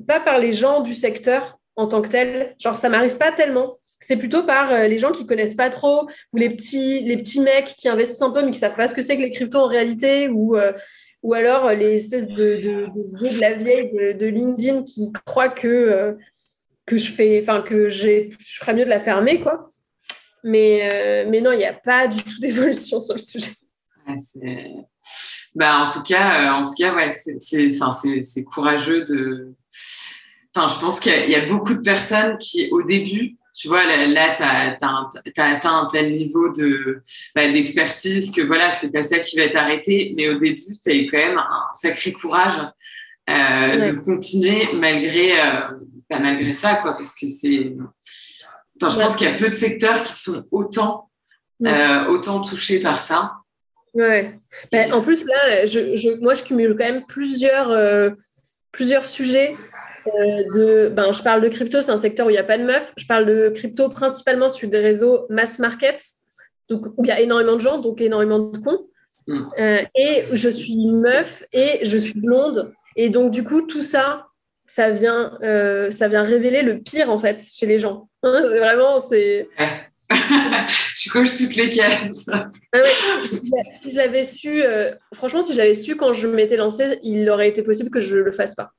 pas 0.07 0.20
par 0.20 0.38
les 0.38 0.53
gens 0.53 0.83
du 0.83 0.94
secteur 0.94 1.59
en 1.74 1.88
tant 1.88 2.01
que 2.01 2.09
tel, 2.09 2.55
genre 2.61 2.77
ça 2.77 2.88
m'arrive 2.88 3.16
pas 3.16 3.33
tellement. 3.33 3.79
C'est 4.00 4.16
plutôt 4.16 4.44
par 4.44 4.72
euh, 4.72 4.87
les 4.87 4.98
gens 4.98 5.12
qui 5.12 5.26
connaissent 5.26 5.54
pas 5.54 5.70
trop 5.70 6.08
ou 6.32 6.37
les 6.37 6.50
petits, 6.50 7.00
les 7.00 7.16
petits 7.16 7.40
mecs 7.40 7.74
qui 7.76 7.88
investissent 7.88 8.22
un 8.22 8.30
peu 8.30 8.44
mais 8.44 8.52
qui 8.52 8.58
savent 8.58 8.76
pas 8.76 8.88
ce 8.88 8.94
que 8.94 9.02
c'est 9.02 9.16
que 9.16 9.22
les 9.22 9.30
cryptos 9.30 9.58
en 9.58 9.66
réalité 9.66 10.28
ou, 10.28 10.56
euh, 10.56 10.72
ou 11.22 11.34
alors 11.34 11.70
les 11.72 11.96
espèces 11.96 12.28
de, 12.28 12.56
de, 12.56 12.87
de, 13.28 13.40
la 13.40 13.54
vieille 13.54 14.14
de, 14.14 14.26
LinkedIn 14.26 14.84
qui 14.84 15.12
croient 15.24 15.48
que 15.48 16.16
que 16.88 16.96
je 16.96 17.12
fais, 17.12 17.40
enfin 17.42 17.61
que 17.61 17.88
je 17.88 18.30
ferais 18.40 18.74
mieux 18.74 18.84
de 18.84 18.90
la 18.90 18.98
fermer, 18.98 19.40
quoi. 19.40 19.68
Mais, 20.42 20.80
euh, 20.90 21.28
mais 21.28 21.40
non, 21.40 21.52
il 21.52 21.58
n'y 21.58 21.64
a 21.64 21.74
pas 21.74 22.08
du 22.08 22.22
tout 22.22 22.38
d'évolution 22.40 23.00
sur 23.00 23.14
le 23.14 23.20
sujet. 23.20 23.52
bah, 25.54 25.80
en 25.80 25.88
tout 25.88 26.02
cas, 26.02 26.46
euh, 26.46 26.52
en 26.52 26.62
tout 26.62 26.74
cas, 26.76 26.94
ouais, 26.94 27.12
c'est, 27.14 28.44
courageux 28.44 29.04
de. 29.04 29.54
Enfin, 30.54 30.74
je 30.74 30.80
pense 30.80 30.98
qu'il 30.98 31.30
y, 31.30 31.34
a 31.34 31.46
beaucoup 31.46 31.74
de 31.74 31.82
personnes 31.82 32.38
qui, 32.38 32.68
au 32.70 32.82
début, 32.82 33.37
tu 33.59 33.68
vois, 33.68 33.85
là, 33.85 34.37
tu 34.37 34.42
as, 34.42 35.44
atteint 35.44 35.79
un 35.79 35.88
tel 35.90 36.12
niveau 36.12 36.53
de, 36.53 37.03
bah, 37.35 37.49
d'expertise 37.51 38.31
que 38.31 38.42
voilà, 38.42 38.71
c'est 38.71 38.92
pas 38.92 39.03
ça 39.03 39.18
qui 39.18 39.37
va 39.37 39.49
t'arrêter. 39.49 40.14
Mais 40.16 40.29
au 40.29 40.38
début, 40.38 40.62
tu 40.62 40.90
as 40.90 40.94
eu 40.94 41.07
quand 41.11 41.18
même 41.18 41.38
un 41.38 41.64
sacré 41.81 42.12
courage 42.12 42.59
euh, 43.29 43.90
de 43.90 43.99
continuer 44.05 44.68
malgré, 44.75 45.33
malgré 46.09 46.55
ça, 46.55 46.77
quoi, 46.77 46.97
parce 46.97 47.14
que 47.18 47.27
c'est. 47.27 47.73
Enfin, 48.81 48.94
je 48.94 49.03
pense 49.03 49.16
qu'il 49.16 49.29
y 49.29 49.31
a 49.31 49.35
peu 49.35 49.49
de 49.49 49.55
secteurs 49.55 50.05
qui 50.05 50.12
sont 50.12 50.44
autant, 50.53 51.11
euh, 51.66 52.07
autant 52.07 52.40
touchés 52.40 52.81
par 52.81 53.01
ça. 53.01 53.33
Ouais. 53.94 54.38
Ben, 54.71 54.92
en 54.92 55.03
plus, 55.03 55.25
là, 55.25 55.66
je, 55.66 55.97
je, 55.97 56.11
moi, 56.21 56.35
je 56.35 56.44
cumule 56.44 56.77
quand 56.79 56.85
même 56.85 57.05
plusieurs, 57.07 57.71
euh, 57.71 58.11
plusieurs 58.71 59.05
sujets. 59.05 59.57
Euh, 60.14 60.44
de, 60.55 60.88
ben, 60.88 61.12
je 61.12 61.23
parle 61.23 61.42
de 61.42 61.49
crypto, 61.49 61.81
c'est 61.81 61.92
un 61.92 61.97
secteur 61.97 62.27
où 62.27 62.31
il 62.31 62.35
n'y 62.35 62.38
a 62.38 62.44
pas 62.44 62.59
de 62.59 62.64
meufs. 62.64 62.92
Je 62.97 63.07
parle 63.07 63.27
de 63.27 63.49
crypto 63.49 63.88
principalement 63.88 64.49
sur 64.49 64.68
des 64.68 64.81
réseaux 64.81 65.27
mass 65.31 65.59
market, 65.59 66.03
donc, 66.68 66.87
où 66.97 67.05
il 67.05 67.09
y 67.09 67.12
a 67.12 67.21
énormément 67.21 67.55
de 67.55 67.61
gens, 67.61 67.79
donc 67.79 68.01
énormément 68.01 68.38
de 68.38 68.59
cons. 68.59 68.87
Mm. 69.27 69.51
et 69.94 70.25
je 70.33 70.49
suis 70.49 70.87
meuf 70.87 71.44
et 71.53 71.81
je 71.83 71.99
suis 71.99 72.18
blonde. 72.18 72.73
Et 72.97 73.11
donc, 73.11 73.31
du 73.31 73.44
coup, 73.44 73.61
tout 73.61 73.83
ça, 73.83 74.29
ça 74.68 74.90
vient, 74.90 75.37
euh, 75.42 75.90
ça 75.90 76.07
vient 76.09 76.23
révéler 76.23 76.62
le 76.62 76.79
pire 76.79 77.11
en 77.11 77.18
fait 77.18 77.42
chez 77.42 77.66
les 77.66 77.79
gens. 77.79 78.09
Hein, 78.23 78.44
c'est 78.49 78.59
vraiment, 78.59 79.01
c'est. 79.01 79.49
tu 80.97 81.11
coches 81.11 81.37
toutes 81.37 81.57
les 81.57 81.71
cases. 81.71 82.29
Ah 82.29 82.51
si, 83.25 83.90
je 83.90 83.97
l'avais 83.97 84.25
su, 84.25 84.62
euh, 84.62 84.92
franchement, 85.14 85.42
si 85.42 85.53
je 85.53 85.59
l'avais 85.59 85.75
su 85.75 85.97
quand 85.97 86.12
je 86.12 86.27
m'étais 86.29 86.57
lancée, 86.57 86.99
il 87.03 87.29
aurait 87.29 87.49
été 87.49 87.62
possible 87.62 87.90
que 87.90 88.01
je 88.01 88.18
le 88.18 88.33
fasse 88.33 88.55
pas. 88.55 88.73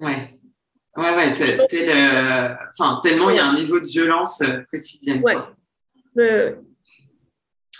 Ouais. 0.00 0.39
Ouais, 0.96 1.14
ouais, 1.14 1.32
tellement 1.32 3.30
il 3.30 3.36
y 3.36 3.38
a 3.38 3.46
un 3.46 3.54
niveau 3.54 3.78
de 3.78 3.86
violence 3.86 4.42
euh, 4.42 4.62
quotidienne. 4.70 5.22
Ouais. 5.22 6.56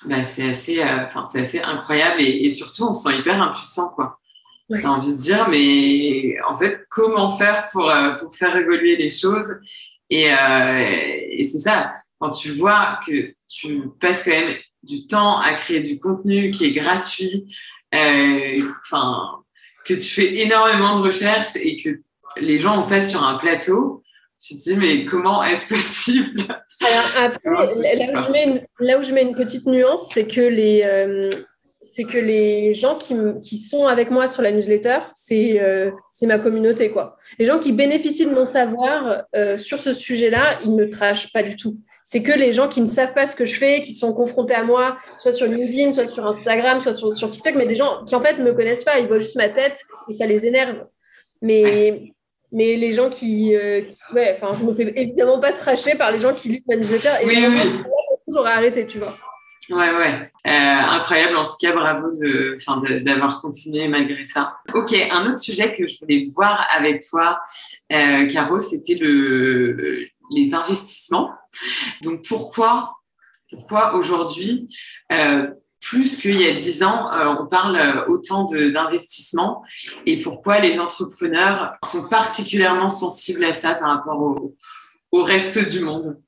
Bah, 0.07 0.25
c'est 0.25 0.51
assez, 0.51 0.83
c'est 1.25 1.41
assez 1.41 1.61
incroyable 1.61 2.23
et, 2.23 2.47
et, 2.47 2.51
surtout 2.51 2.85
on 2.85 2.93
se 2.93 3.11
sent 3.11 3.19
hyper 3.19 3.43
impuissant, 3.43 3.91
quoi. 3.95 4.21
J'ai 4.71 4.87
envie 4.87 5.13
de 5.13 5.21
dire, 5.21 5.49
mais 5.49 6.41
en 6.49 6.57
fait, 6.57 6.87
comment 6.89 7.37
faire 7.37 7.69
pour, 7.73 7.91
euh, 7.91 8.15
pour 8.15 8.37
faire 8.37 8.57
évoluer 8.57 8.97
les 8.97 9.11
choses 9.11 9.59
Et, 10.11 10.33
euh, 10.33 10.75
et 11.31 11.43
c'est 11.43 11.59
ça, 11.59 11.93
quand 12.21 12.31
tu 12.31 12.53
vois 12.53 13.01
que 13.05 13.35
tu 13.49 13.91
passes 14.01 14.23
quand 14.23 14.31
même 14.31 14.57
du 14.85 15.09
temps 15.09 15.41
à 15.41 15.55
créer 15.55 15.81
du 15.81 15.99
contenu 15.99 16.53
qui 16.53 16.67
est 16.67 16.73
gratuit, 16.73 17.53
euh, 17.95 18.63
enfin, 18.85 19.43
que 19.87 19.95
tu 19.95 20.07
fais 20.07 20.39
énormément 20.39 21.01
de 21.01 21.07
recherches 21.07 21.57
et 21.57 21.83
que 21.83 22.01
les 22.37 22.59
gens 22.59 22.79
ont 22.79 22.83
ça 22.83 23.03
sur 23.03 23.25
un 23.25 23.39
plateau, 23.39 24.03
tu 24.43 24.57
te 24.57 24.63
dis, 24.63 24.77
mais 24.77 25.05
comment 25.05 25.43
est-ce 25.43 25.69
possible? 25.69 26.43
Alors 26.81 27.27
après, 27.27 27.41
là, 27.45 27.65
où 27.65 28.27
je 28.27 28.33
mets 28.33 28.45
une, 28.45 28.63
là 28.79 28.99
où 28.99 29.03
je 29.03 29.13
mets 29.13 29.23
une 29.23 29.35
petite 29.35 29.67
nuance, 29.67 30.09
c'est 30.13 30.27
que 30.27 30.41
les, 30.41 30.83
c'est 31.83 32.05
que 32.05 32.19
les 32.19 32.75
gens 32.75 32.97
qui, 32.97 33.15
qui, 33.43 33.57
sont 33.57 33.87
avec 33.87 34.11
moi 34.11 34.27
sur 34.27 34.43
la 34.43 34.53
newsletter, 34.53 34.99
c'est 35.15 35.61
euh, 35.61 35.91
ma 36.23 36.39
communauté. 36.39 36.91
quoi. 36.91 37.17
Les 37.39 37.47
gens 37.47 37.59
qui 37.59 37.73
bénéficient 37.73 38.27
de 38.27 38.35
mon 38.35 38.45
savoir 38.45 39.23
euh, 39.35 39.57
sur 39.57 39.81
ce 39.81 39.93
sujet-là, 39.93 40.61
ils 40.63 40.75
ne 40.75 40.85
me 40.85 40.91
trashent 40.91 41.33
pas 41.33 41.43
du 41.43 41.57
tout. 41.57 41.79
C'est 42.05 42.23
que 42.23 42.33
les 42.33 42.53
gens 42.53 42.69
qui 42.69 42.83
ne 42.83 42.87
savent 42.87 43.15
pas 43.15 43.27
ce 43.27 43.35
que 43.35 43.47
je 43.47 43.57
fais, 43.57 43.83
qui 43.83 43.95
sont 43.95 44.13
confrontés 44.13 44.55
à 44.55 44.63
moi, 44.63 44.99
soit 45.17 45.33
sur 45.33 45.47
LinkedIn, 45.47 45.95
soit 45.95 46.05
sur 46.05 46.27
Instagram, 46.27 46.81
soit 46.81 46.97
sur, 46.97 47.17
sur 47.17 47.31
TikTok, 47.31 47.55
mais 47.55 47.67
des 47.67 47.77
gens 47.77 48.05
qui 48.05 48.15
en 48.15 48.21
fait 48.21 48.37
ne 48.37 48.45
me 48.45 48.53
connaissent 48.53 48.85
pas, 48.85 48.99
ils 48.99 49.07
voient 49.07 49.19
juste 49.19 49.37
ma 49.37 49.49
tête 49.49 49.81
et 50.09 50.15
ça 50.15 50.27
les 50.27 50.47
énerve. 50.47 50.85
Mais, 51.41 52.13
mais 52.53 52.77
les 52.77 52.93
gens 52.93 53.09
qui, 53.09 53.55
euh, 53.55 53.83
ouais, 54.15 54.37
enfin, 54.37 54.55
je 54.59 54.65
me 54.65 54.73
fais 54.73 54.93
évidemment 54.97 55.41
pas 55.41 55.53
tracher 55.53 55.95
par 55.95 56.11
les 56.11 56.19
gens 56.19 56.35
qui 56.35 56.49
lisent 56.49 56.67
ma 56.69 56.77
newsletter 56.77 57.23
et 57.23 57.27
oui, 57.27 57.45
oui. 57.49 57.83
j'aurais 58.29 58.53
arrêté, 58.53 58.87
tu 58.87 58.99
vois. 58.99 59.17
Ouais, 59.71 59.95
ouais. 59.95 60.33
Euh, 60.47 60.51
incroyable. 60.51 61.37
En 61.37 61.45
tout 61.45 61.57
cas, 61.61 61.73
bravo 61.73 62.09
d'avoir 63.03 63.41
continué 63.41 63.87
malgré 63.87 64.25
ça. 64.25 64.55
Ok, 64.75 64.93
un 65.11 65.27
autre 65.27 65.39
sujet 65.39 65.73
que 65.77 65.87
je 65.87 66.01
voulais 66.01 66.27
voir 66.35 66.67
avec 66.77 67.03
toi, 67.09 67.39
euh, 67.93 68.27
Caro, 68.27 68.59
c'était 68.59 68.97
le, 68.97 70.07
les 70.33 70.55
investissements. 70.55 71.31
Donc, 72.03 72.27
pourquoi, 72.27 72.97
pourquoi 73.49 73.95
aujourd'hui, 73.95 74.69
euh, 75.13 75.49
plus 75.81 76.17
qu'il 76.17 76.41
y 76.41 76.47
a 76.47 76.53
dix 76.53 76.83
ans, 76.83 77.11
euh, 77.13 77.35
on 77.41 77.47
parle 77.47 78.05
autant 78.09 78.45
d'investissement 78.45 79.63
et 80.07 80.19
pourquoi 80.19 80.61
les 80.61 80.79
entrepreneurs 80.79 81.75
sont 81.85 82.09
particulièrement 82.09 82.91
sensibles 82.91 83.45
à 83.45 83.55
ça 83.55 83.75
par 83.75 83.97
rapport 83.97 84.21
au, 85.13 85.23
reste 85.23 85.71
du 85.71 85.81
monde? 85.81 86.19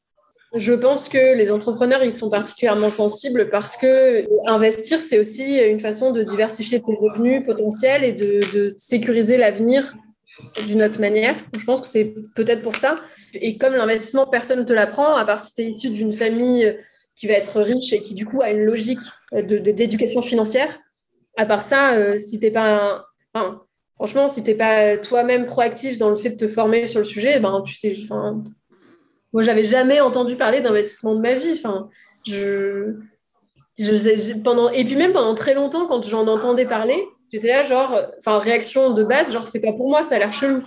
Je 0.54 0.72
pense 0.72 1.08
que 1.08 1.34
les 1.34 1.50
entrepreneurs, 1.50 2.02
ils 2.02 2.12
sont 2.12 2.28
particulièrement 2.28 2.90
sensibles 2.90 3.48
parce 3.50 3.76
que 3.76 4.26
investir, 4.50 5.00
c'est 5.00 5.18
aussi 5.18 5.58
une 5.58 5.80
façon 5.80 6.10
de 6.12 6.22
diversifier 6.22 6.82
tes 6.82 6.94
revenus 6.94 7.44
potentiels 7.44 8.04
et 8.04 8.12
de, 8.12 8.74
sécuriser 8.76 9.36
l'avenir 9.36 9.94
d'une 10.66 10.82
autre 10.82 11.00
manière. 11.00 11.36
Je 11.56 11.64
pense 11.64 11.80
que 11.80 11.86
c'est 11.86 12.14
peut-être 12.34 12.62
pour 12.62 12.76
ça. 12.76 13.00
Et 13.34 13.56
comme 13.56 13.74
l'investissement, 13.74 14.26
personne 14.26 14.60
ne 14.60 14.64
te 14.64 14.72
l'apprend, 14.72 15.14
à 15.16 15.24
part 15.24 15.40
si 15.40 15.54
tu 15.54 15.62
es 15.62 15.66
issu 15.66 15.90
d'une 15.90 16.12
famille 16.12 16.76
qui 17.22 17.28
va 17.28 17.34
être 17.34 17.60
riche 17.60 17.92
et 17.92 18.00
qui, 18.00 18.14
du 18.14 18.26
coup, 18.26 18.42
a 18.42 18.50
une 18.50 18.64
logique 18.64 18.98
d'éducation 19.32 20.22
financière. 20.22 20.80
À 21.36 21.46
part 21.46 21.62
ça, 21.62 21.92
euh, 21.92 22.18
si 22.18 22.40
tu 22.40 22.46
n'es 22.46 22.50
pas 22.50 23.06
franchement, 23.94 24.26
si 24.26 24.42
tu 24.42 24.50
n'es 24.50 24.56
pas 24.56 24.96
toi-même 24.96 25.46
proactif 25.46 25.98
dans 25.98 26.10
le 26.10 26.16
fait 26.16 26.30
de 26.30 26.36
te 26.36 26.48
former 26.48 26.84
sur 26.84 26.98
le 26.98 27.04
sujet, 27.04 27.38
ben, 27.38 27.62
tu 27.64 27.74
sais, 27.74 27.96
enfin, 28.02 28.42
moi, 29.32 29.40
j'avais 29.40 29.62
jamais 29.62 30.00
entendu 30.00 30.34
parler 30.34 30.62
d'investissement 30.62 31.14
de 31.14 31.20
ma 31.20 31.34
vie. 31.34 31.52
Enfin, 31.52 31.90
je, 32.26 32.96
pendant, 34.42 34.68
et 34.70 34.84
puis 34.84 34.96
même 34.96 35.12
pendant 35.12 35.36
très 35.36 35.54
longtemps, 35.54 35.86
quand 35.86 36.04
j'en 36.04 36.26
entendais 36.26 36.66
parler, 36.66 37.00
j'étais 37.32 37.46
là, 37.46 37.62
genre, 37.62 37.96
enfin, 38.18 38.40
réaction 38.40 38.94
de 38.94 39.04
base, 39.04 39.32
genre, 39.32 39.46
c'est 39.46 39.60
pas 39.60 39.72
pour 39.72 39.88
moi, 39.88 40.02
ça 40.02 40.16
a 40.16 40.18
l'air 40.18 40.32
chelou. 40.32 40.64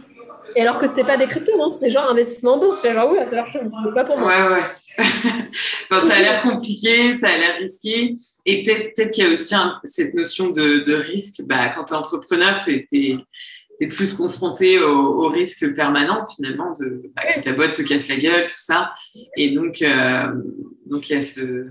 Et 0.55 0.61
alors 0.61 0.79
que 0.79 0.87
c'était 0.87 1.03
pas 1.03 1.17
des 1.17 1.27
cryptos, 1.27 1.57
non, 1.57 1.67
c'était 1.67 1.89
genre 1.89 2.09
investissement 2.09 2.53
en 2.53 2.59
bourse. 2.59 2.77
C'était 2.77 2.93
genre, 2.93 3.11
oui, 3.11 3.17
ça 3.25 3.33
a 3.33 3.35
l'air 3.35 3.45
chelou, 3.45 3.69
c'est 3.83 3.93
pas 3.93 4.05
pour 4.05 4.17
moi. 4.17 4.29
Ouais, 4.29 4.53
ouais. 4.53 4.63
enfin, 5.91 6.07
ça 6.07 6.15
a 6.15 6.19
l'air 6.19 6.41
compliqué, 6.43 7.17
ça 7.17 7.29
a 7.29 7.37
l'air 7.37 7.57
risqué. 7.59 8.13
Et 8.45 8.63
peut-être 8.63 9.11
qu'il 9.11 9.25
y 9.25 9.27
a 9.27 9.31
aussi 9.31 9.55
cette 9.83 10.13
notion 10.13 10.49
de, 10.49 10.93
risque. 10.93 11.41
Bah, 11.43 11.69
quand 11.69 11.85
tu 11.85 11.93
es 11.93 11.97
entrepreneur, 11.97 12.61
tu 12.63 12.87
es, 12.91 13.87
plus 13.87 14.13
confronté 14.13 14.79
au, 14.79 15.27
risque 15.27 15.73
permanent 15.75 16.25
finalement 16.27 16.73
bah, 17.15 17.23
que 17.33 17.41
ta 17.41 17.53
boîte 17.53 17.73
se 17.73 17.81
casse 17.81 18.07
la 18.07 18.15
gueule, 18.17 18.47
tout 18.47 18.55
ça. 18.59 18.93
Et 19.35 19.51
donc, 19.51 19.81
euh, 19.81 20.27
donc 20.85 21.09
il 21.09 21.13
y 21.13 21.19
a 21.19 21.21
ce, 21.21 21.67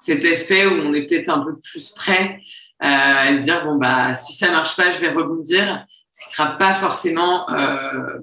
cet 0.00 0.24
aspect 0.24 0.66
où 0.66 0.72
on 0.72 0.94
est 0.94 1.06
peut-être 1.06 1.28
un 1.28 1.44
peu 1.44 1.56
plus 1.58 1.90
prêt 1.90 2.40
euh, 2.82 2.86
à 2.86 3.36
se 3.36 3.42
dire 3.42 3.64
bon 3.64 3.76
bah 3.76 4.12
si 4.14 4.32
ça 4.32 4.50
marche 4.50 4.74
pas, 4.76 4.90
je 4.90 4.98
vais 4.98 5.10
rebondir. 5.10 5.86
Ce 6.10 6.28
ne 6.28 6.32
sera 6.32 6.58
pas 6.58 6.74
forcément 6.74 7.48
euh, 7.50 8.18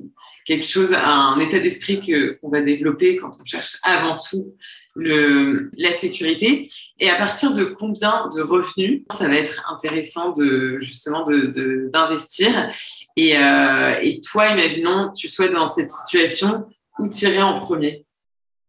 quelque 0.49 0.65
chose, 0.65 0.95
un 0.95 1.37
état 1.39 1.59
d'esprit 1.59 2.01
qu'on 2.41 2.49
va 2.49 2.61
développer 2.61 3.17
quand 3.17 3.29
on 3.39 3.45
cherche 3.45 3.77
avant 3.83 4.17
tout 4.17 4.55
le, 4.95 5.69
la 5.77 5.91
sécurité. 5.91 6.67
Et 6.99 7.07
à 7.07 7.15
partir 7.15 7.53
de 7.53 7.65
combien 7.65 8.27
de 8.35 8.41
revenus 8.41 9.03
ça 9.11 9.27
va 9.27 9.35
être 9.35 9.63
intéressant 9.71 10.31
de 10.31 10.79
justement 10.81 11.23
d'investir 11.23 12.49
de, 12.49 12.71
et, 13.15 13.37
euh, 13.37 13.99
et, 14.01 14.19
toi 14.21 14.47
imaginons 14.47 15.11
tu 15.11 15.29
sois 15.29 15.49
dans 15.49 15.67
cette 15.67 15.91
situation 15.91 16.65
où 16.97 17.07
tirer 17.07 17.43
en 17.43 17.59
premier? 17.59 18.05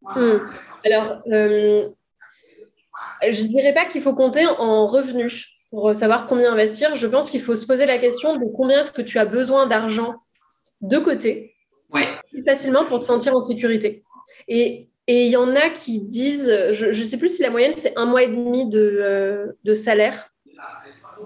Hmm. 0.03 0.39
alors 0.85 1.23
euh, 1.31 1.89
je 3.23 3.43
dirais 3.45 3.73
pas 3.73 3.87
qu'il 3.87 4.03
faut 4.03 4.15
compter 4.15 4.47
en 4.47 4.85
revenus 4.85 5.47
pour 5.71 5.95
savoir 5.95 6.27
combien 6.27 6.53
investir. 6.53 6.95
Je 6.95 7.07
pense 7.07 7.31
qu'il 7.31 7.41
faut 7.41 7.57
se 7.57 7.67
poser 7.67 7.87
la 7.87 7.99
question 7.99 8.37
de 8.37 8.45
combien 8.55 8.81
est-ce 8.81 8.93
que 8.93 9.03
tu 9.03 9.19
as 9.19 9.25
besoin 9.25 9.67
d'argent 9.67 10.17
de 10.83 10.99
côté 10.99 11.55
ouais. 11.93 12.07
facilement 12.45 12.85
pour 12.85 13.01
te 13.01 13.05
sentir 13.05 13.35
en 13.35 13.41
sécurité 13.41 14.03
et 14.49 14.91
et 15.07 15.27
il 15.27 15.33
y 15.33 15.37
en 15.37 15.57
a 15.57 15.71
qui 15.71 15.99
disent, 15.99 16.53
je 16.71 16.87
ne 16.87 16.93
sais 16.93 17.19
plus 17.19 17.35
si 17.35 17.43
la 17.43 17.51
moyenne, 17.51 17.73
c'est 17.77 17.99
un 17.99 18.07
mois 18.07 18.23
et 18.23 18.29
demi 18.29 18.69
de, 18.69 18.79
euh, 18.79 19.49
de 19.65 19.75
salaire 19.75 20.31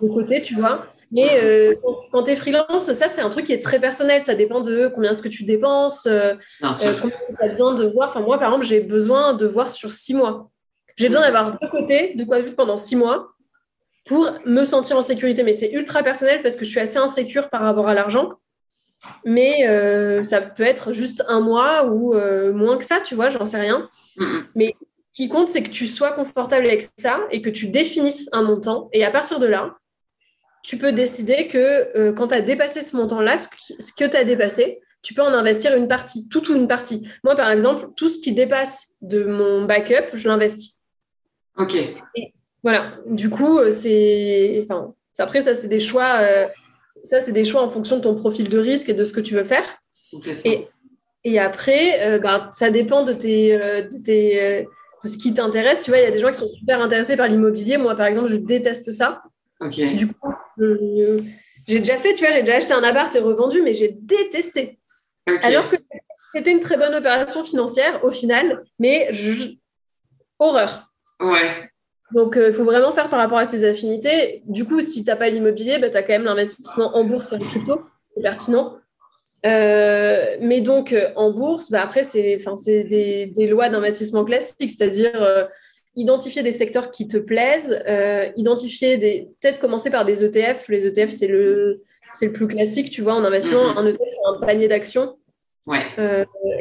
de 0.01 0.09
côté, 0.09 0.41
tu 0.41 0.55
vois. 0.55 0.87
Mais 1.13 1.29
euh, 1.43 1.75
quand, 2.11 2.23
tu 2.23 2.31
es 2.31 2.37
freelance, 2.37 2.93
ça, 2.93 3.09
c'est 3.09 3.21
un 3.21 3.29
truc 3.29 3.45
qui 3.45 3.53
est 3.53 3.63
très 3.63 3.79
personnel. 3.79 4.23
Ça 4.23 4.35
dépend 4.35 4.61
de 4.61 4.89
combien 4.89 5.11
est-ce 5.11 5.23
que 5.23 5.29
tu 5.29 5.45
dépenses, 5.45 6.07
euh, 6.07 6.35
combien 6.61 7.17
tu 7.29 7.45
as 7.45 7.49
besoin 7.49 7.75
de 7.75 7.87
voir. 7.87 8.09
Enfin, 8.09 8.21
moi, 8.21 8.39
par 8.39 8.49
exemple, 8.49 8.65
j'ai 8.65 8.81
besoin 8.81 9.35
de 9.35 9.47
voir 9.47 9.71
sur 9.71 9.93
six 9.93 10.15
mois. 10.15 10.51
J'ai 10.97 11.09
besoin 11.09 11.23
d'avoir 11.23 11.59
de 11.59 11.67
côté 11.67 12.15
de 12.15 12.25
quoi 12.25 12.41
vivre 12.41 12.57
pendant 12.57 12.77
six 12.77 12.97
mois 12.97 13.29
pour 14.07 14.31
me 14.47 14.65
sentir 14.65 14.97
en 14.97 15.03
sécurité. 15.03 15.43
Mais 15.43 15.53
c'est 15.53 15.73
ultra 15.73 16.03
personnel 16.03 16.43
parce 16.43 16.57
que 16.57 16.65
je 16.65 16.71
suis 16.71 16.81
assez 16.81 16.99
insécure 16.99 17.51
par 17.51 17.61
rapport 17.61 17.89
à 17.89 17.95
l'argent 17.95 18.33
mais 19.25 19.67
euh, 19.69 20.23
ça 20.23 20.41
peut 20.41 20.63
être 20.63 20.93
juste 20.93 21.25
un 21.29 21.41
mois 21.41 21.87
ou 21.87 22.15
euh, 22.15 22.53
moins 22.53 22.77
que 22.77 22.85
ça, 22.85 23.01
tu 23.01 23.15
vois, 23.15 23.31
j'en 23.31 23.47
sais 23.47 23.61
rien. 23.61 23.89
Mais 24.55 24.75
ce 25.05 25.11
qui 25.13 25.29
compte, 25.29 25.49
c'est 25.49 25.63
que 25.63 25.71
tu 25.71 25.87
sois 25.87 26.13
confortable 26.13 26.67
avec 26.67 26.87
ça 26.99 27.21
et 27.31 27.43
que 27.43 27.51
tu 27.51 27.69
définisses 27.69 28.29
un 28.33 28.43
montant. 28.43 28.89
Et 28.93 29.05
à 29.05 29.11
partir 29.11 29.39
de 29.39 29.47
là, 29.47 29.77
tu 30.63 30.79
peux 30.79 30.93
décider 30.93 31.49
que 31.49 31.97
euh, 31.99 32.13
quand 32.13 32.29
tu 32.29 32.35
as 32.35 32.41
dépassé 32.41 32.83
ce 32.83 32.97
montant-là, 32.97 33.37
ce, 33.39 33.49
que 33.93 34.05
tu 34.05 34.17
as 34.17 34.25
dépassé, 34.25 34.81
tu 35.03 35.15
peux 35.15 35.23
en 35.23 35.33
investir 35.35 35.77
une 35.77 35.89
partie, 35.89 36.29
toute 36.29 36.49
ou 36.49 36.55
une 36.55 36.69
partie. 36.69 37.07
Moi, 37.23 37.35
par 37.37 37.51
exemple, 37.51 37.89
tout 37.97 38.09
ce 38.09 38.19
qui 38.19 38.33
dépasse 38.33 38.95
de 39.03 39.25
mon 39.25 39.65
backup, 39.65 40.15
je 40.15 40.29
l'investis. 40.29 40.81
OK. 41.57 41.77
voilà. 42.63 42.95
Du 43.07 43.31
coup, 43.31 43.61
c'est. 43.71 44.65
Enfin, 44.65 44.95
après, 45.19 45.43
ça, 45.43 45.55
c'est 45.55 45.69
des 45.69 45.81
choix 45.81 46.49
ça, 47.05 47.21
c'est 47.21 47.33
des 47.33 47.45
choix 47.45 47.63
en 47.63 47.71
fonction 47.71 47.97
de 47.97 48.03
ton 48.03 48.15
profil 48.15 48.49
de 48.49 48.59
risque 48.59 48.89
et 48.89 48.95
de 48.95 49.05
ce 49.05 49.13
que 49.13 49.21
tu 49.21 49.35
veux 49.35 49.45
faire. 49.45 49.65
Et, 50.45 50.69
et 51.25 51.39
après, 51.39 52.03
euh, 52.07 52.19
bah, 52.19 52.51
ça 52.55 52.71
dépend 52.71 53.05
de, 53.05 53.13
tes, 53.13 53.55
euh, 53.55 53.83
de, 53.83 53.99
tes, 53.99 54.43
euh, 54.43 54.63
ce 55.05 55.17
qui 55.17 55.35
t'intéresse. 55.35 55.81
Tu 55.81 55.91
vois, 55.91 55.99
il 55.99 56.05
y 56.05 56.07
a 56.07 56.11
des 56.11 56.19
gens 56.19 56.31
qui 56.31 56.39
sont 56.39 56.49
super 56.49 56.81
intéressés 56.81 57.17
par 57.17 57.29
l'immobilier. 57.29 57.77
Moi, 57.77 57.95
par 57.95 58.07
exemple, 58.07 58.29
je 58.29 58.37
déteste 58.37 58.93
ça. 58.93 59.23
Du 59.61 60.09
coup, 60.09 60.33
j'ai 61.67 61.79
déjà 61.79 61.97
fait, 61.97 62.15
tu 62.15 62.25
vois, 62.25 62.35
j'ai 62.35 62.43
déjà 62.43 62.57
acheté 62.57 62.73
un 62.73 62.83
appart 62.83 63.15
et 63.15 63.21
revendu, 63.21 63.63
mais 63.63 63.75
j'ai 63.75 63.97
détesté. 64.01 64.79
Alors 65.43 65.69
que 65.71 65.77
c'était 66.33 66.51
une 66.51 66.61
très 66.61 66.77
bonne 66.77 66.95
opération 66.95 67.45
financière 67.45 68.05
au 68.05 68.11
final, 68.11 68.63
mais 68.79 69.11
horreur. 70.39 70.93
Ouais. 71.21 71.71
Donc, 72.13 72.35
il 72.37 72.43
euh, 72.43 72.53
faut 72.53 72.65
vraiment 72.65 72.93
faire 72.93 73.09
par 73.09 73.19
rapport 73.19 73.39
à 73.39 73.45
ses 73.45 73.65
affinités. 73.65 74.43
Du 74.47 74.65
coup, 74.65 74.81
si 74.81 75.05
tu 75.05 75.11
n'as 75.11 75.17
pas 75.17 75.31
l'immobilier, 75.31 75.79
bah, 75.79 75.91
tu 75.91 75.97
as 75.97 76.03
quand 76.03 76.13
même 76.13 76.25
l'investissement 76.25 76.97
en 76.97 77.05
bourse 77.05 77.33
et 77.33 77.37
en 77.37 77.39
crypto, 77.39 77.83
c'est 78.15 78.23
pertinent. 78.23 78.77
Euh, 79.47 80.37
mais 80.41 80.61
donc, 80.61 80.93
euh, 80.93 81.11
en 81.17 81.31
bourse, 81.31 81.71
bah, 81.71 81.83
après, 81.83 82.03
c'est 82.03 82.39
des, 82.85 83.27
des 83.27 83.47
lois 83.47 83.69
d'investissement 83.69 84.25
classiques, 84.25 84.71
c'est-à-dire 84.71 85.49
identifier 85.97 86.43
des 86.43 86.51
secteurs 86.51 86.91
qui 86.91 87.09
te 87.09 87.17
plaisent, 87.17 87.83
identifier 88.37 88.97
des. 88.97 89.31
Peut-être 89.41 89.59
commencer 89.59 89.91
par 89.91 90.05
des 90.05 90.25
ETF. 90.25 90.69
Les 90.69 90.87
ETF, 90.87 91.11
c'est 91.11 91.29
le, 91.29 91.83
le 92.21 92.33
plus 92.33 92.47
classique, 92.47 92.91
tu 92.91 93.01
vois, 93.01 93.15
en 93.15 93.25
investissement. 93.25 93.75
Mm-hmm. 93.75 93.79
Un 93.79 93.87
ETF, 93.87 94.01
c'est 94.09 94.29
un 94.29 94.47
panier 94.47 94.69
d'actions. 94.69 95.17
Ouais. 95.67 95.81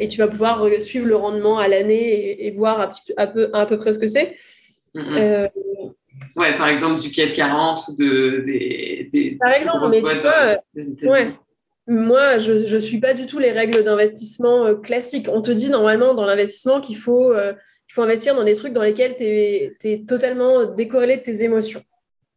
et 0.00 0.08
tu 0.08 0.16
vas 0.16 0.28
pouvoir 0.28 0.66
suivre 0.80 1.06
le 1.06 1.16
rendement 1.16 1.58
à 1.58 1.68
l'année 1.68 2.46
et, 2.46 2.50
voir 2.52 2.80
un, 2.80 2.88
petit, 2.88 3.12
peu, 3.34 3.50
à 3.52 3.66
peu 3.66 3.76
près 3.76 3.92
ce 3.92 3.98
que 3.98 4.06
c'est. 4.06 4.34
Euh, 4.96 5.48
ouais, 6.36 6.56
par 6.56 6.68
exemple 6.68 7.00
du 7.00 7.10
CAC 7.10 7.32
40 7.32 7.88
ou 7.88 7.94
de, 7.96 8.42
des, 8.46 9.08
des, 9.12 9.36
par 9.40 9.52
exemple, 9.52 9.86
mais 9.90 10.20
toi, 10.20 10.56
des 10.74 11.08
ouais. 11.08 11.34
Moi, 11.86 12.38
je 12.38 12.52
ne 12.52 12.78
suis 12.78 12.98
pas 12.98 13.12
du 13.12 13.26
tout 13.26 13.38
les 13.38 13.50
règles 13.50 13.84
d'investissement 13.84 14.64
euh, 14.64 14.74
classiques. 14.74 15.28
On 15.30 15.42
te 15.42 15.50
dit 15.50 15.68
normalement 15.68 16.14
dans 16.14 16.24
l'investissement 16.24 16.80
qu'il 16.80 16.96
faut, 16.96 17.32
euh, 17.32 17.52
faut 17.92 18.02
investir 18.02 18.34
dans 18.34 18.44
des 18.44 18.54
trucs 18.54 18.72
dans 18.72 18.82
lesquels 18.82 19.16
tu 19.16 19.24
es, 19.24 20.04
totalement 20.08 20.64
décorrélé 20.64 21.18
de 21.18 21.22
tes 21.22 21.42
émotions. 21.42 21.82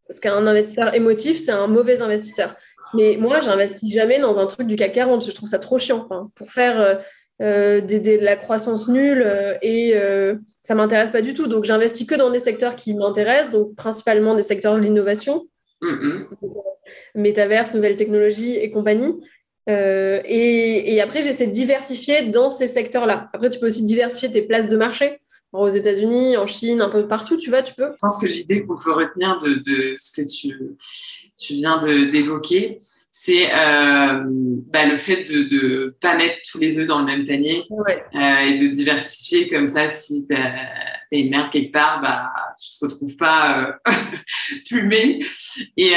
Parce 0.05 0.19
qu'un 0.19 0.45
investisseur 0.47 0.93
émotif, 0.95 1.37
c'est 1.37 1.51
un 1.51 1.67
mauvais 1.67 2.01
investisseur. 2.01 2.55
Mais 2.93 3.17
moi, 3.17 3.39
j'investis 3.39 3.93
jamais 3.93 4.19
dans 4.19 4.37
un 4.37 4.47
truc 4.47 4.67
du 4.67 4.75
CAC 4.75 4.91
40. 4.93 5.25
Je 5.25 5.31
trouve 5.31 5.47
ça 5.47 5.59
trop 5.59 5.77
chiant. 5.77 6.07
pour 6.35 6.51
faire 6.51 6.99
de 7.39 8.23
la 8.23 8.35
croissance 8.35 8.87
nulle 8.89 9.25
et 9.61 9.93
ça 10.61 10.75
m'intéresse 10.75 11.11
pas 11.11 11.21
du 11.21 11.33
tout. 11.33 11.47
Donc, 11.47 11.63
j'investis 11.63 12.05
que 12.05 12.15
dans 12.15 12.29
des 12.29 12.39
secteurs 12.39 12.75
qui 12.75 12.93
m'intéressent, 12.93 13.51
donc 13.51 13.75
principalement 13.75 14.35
des 14.35 14.43
secteurs 14.43 14.75
de 14.75 14.81
l'innovation, 14.81 15.47
mm 15.81 16.25
métaverse, 17.15 17.73
nouvelles 17.73 17.95
technologies 17.95 18.55
et 18.55 18.69
compagnie. 18.69 19.21
Euh, 19.69 20.21
et, 20.23 21.01
après, 21.01 21.21
j'essaie 21.21 21.47
de 21.47 21.51
diversifier 21.51 22.23
dans 22.23 22.49
ces 22.49 22.67
secteurs-là. 22.67 23.29
Après, 23.33 23.49
tu 23.49 23.59
peux 23.59 23.67
aussi 23.67 23.83
diversifier 23.83 24.31
tes 24.31 24.41
places 24.41 24.69
de 24.69 24.77
marché. 24.77 25.19
aux 25.53 25.69
États-Unis, 25.69 26.37
en 26.37 26.47
Chine, 26.47 26.81
un 26.81 26.89
peu 26.89 27.07
partout, 27.07 27.37
tu 27.37 27.49
vois, 27.49 27.61
tu 27.63 27.73
peux. 27.73 27.91
Je 27.91 27.97
pense 27.99 28.21
que 28.21 28.27
l'idée 28.27 28.65
qu'on 28.65 28.77
peut 28.77 28.93
retenir 28.93 29.37
de, 29.37 29.55
de, 29.55 29.95
ce 29.97 30.21
que 30.21 30.27
tu, 30.27 30.53
tu 31.37 31.53
viens 31.53 31.79
d'évoquer, 31.79 32.77
c'est 33.27 33.53
euh, 33.53 34.23
bah, 34.71 34.85
le 34.85 34.95
fait 34.95 35.29
de 35.29 35.53
ne 35.53 35.89
pas 35.89 36.15
mettre 36.15 36.37
tous 36.49 36.59
les 36.59 36.79
œufs 36.79 36.87
dans 36.87 36.99
le 36.99 37.05
même 37.05 37.25
panier 37.25 37.65
euh, 37.69 38.39
et 38.39 38.53
de 38.53 38.67
diversifier 38.67 39.49
comme 39.49 39.67
ça. 39.67 39.89
Si 39.89 40.25
tu 40.27 40.33
as, 40.33 40.53
une 41.11 41.29
merde 41.29 41.49
quelque 41.51 41.73
part, 41.73 42.01
bah, 42.01 42.31
tu 42.57 42.69
ne 42.71 42.87
te 42.87 42.93
retrouves 42.93 43.17
pas 43.17 43.77
euh, 43.87 43.93
plumé. 44.69 45.25
Et, 45.75 45.93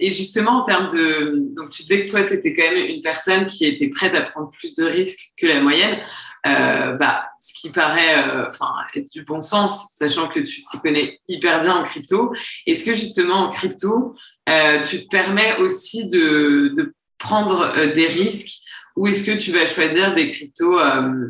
et, 0.00 0.08
justement, 0.08 0.62
en 0.62 0.64
termes 0.64 0.88
de. 0.88 1.54
Donc, 1.54 1.68
tu 1.68 1.82
disais 1.82 2.06
que 2.06 2.10
toi, 2.10 2.22
tu 2.24 2.34
étais 2.34 2.54
quand 2.54 2.74
même 2.74 2.86
une 2.86 3.02
personne 3.02 3.46
qui 3.46 3.66
était 3.66 3.88
prête 3.88 4.14
à 4.14 4.22
prendre 4.22 4.50
plus 4.50 4.74
de 4.74 4.84
risques 4.84 5.32
que 5.36 5.46
la 5.46 5.60
moyenne. 5.60 5.98
Bah, 6.44 7.30
ce 7.40 7.52
qui 7.54 7.70
paraît 7.70 8.46
enfin 8.46 8.72
être 8.94 9.10
du 9.10 9.24
bon 9.24 9.42
sens, 9.42 9.90
sachant 9.94 10.28
que 10.28 10.40
tu 10.40 10.62
t'y 10.62 10.80
connais 10.80 11.18
hyper 11.28 11.62
bien 11.62 11.76
en 11.76 11.82
crypto. 11.82 12.32
Est-ce 12.66 12.84
que 12.84 12.94
justement 12.94 13.46
en 13.46 13.50
crypto, 13.50 14.16
euh, 14.50 14.82
tu 14.82 15.04
te 15.04 15.08
permets 15.08 15.56
aussi 15.58 16.08
de, 16.08 16.94
prendre 17.18 17.74
euh, 17.76 17.92
des 17.92 18.06
risques 18.06 18.62
ou 18.96 19.06
est-ce 19.06 19.30
que 19.30 19.38
tu 19.38 19.52
vas 19.52 19.66
choisir 19.66 20.14
des 20.14 20.28
cryptos 20.28 20.80
euh, 20.80 21.28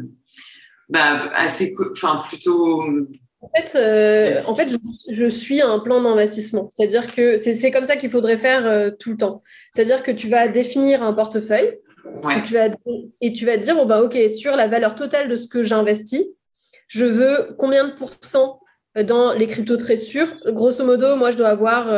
bah, 0.89 1.31
assez, 1.35 1.75
enfin 1.93 2.21
plutôt 2.29 2.83
en 3.41 3.49
fait, 3.57 4.45
en 4.47 4.55
fait 4.55 4.77
je, 5.11 5.29
suis 5.29 5.61
un 5.63 5.79
plan 5.79 6.03
d'investissement. 6.03 6.69
C'est-à-dire 6.69 7.13
que 7.13 7.37
c'est 7.37 7.71
comme 7.71 7.87
ça 7.87 7.97
qu'il 7.97 8.11
faudrait 8.11 8.37
faire 8.37 8.93
tout 9.01 9.11
le 9.13 9.17
temps. 9.17 9.43
C'est-à-dire 9.73 10.03
que 10.03 10.11
tu 10.11 10.29
vas 10.29 10.47
définir 10.47 11.03
un 11.03 11.13
portefeuille 11.13 11.79
et, 12.31 12.43
tu 12.43 12.55
vas, 12.55 12.69
et 13.21 13.33
tu 13.33 13.47
vas 13.47 13.57
te 13.57 13.63
dire, 13.63 13.75
bon, 13.75 13.87
bah, 13.87 14.03
OK, 14.03 14.19
sur 14.29 14.57
la 14.57 14.69
valeur 14.69 14.95
totale 14.95 15.29
de 15.29 15.37
ce 15.37 15.47
que 15.47 15.63
j'investis, 15.63 16.25
je 16.89 17.05
veux 17.05 17.55
combien 17.59 17.89
de 17.89 17.93
pourcents 17.93 18.61
dans 19.05 19.33
les 19.33 19.47
cryptos 19.47 19.77
très 19.77 19.97
sûrs? 19.97 20.35
Grosso 20.47 20.85
modo, 20.85 21.17
moi, 21.17 21.31
je 21.31 21.37
dois 21.37 21.49
avoir 21.49 21.89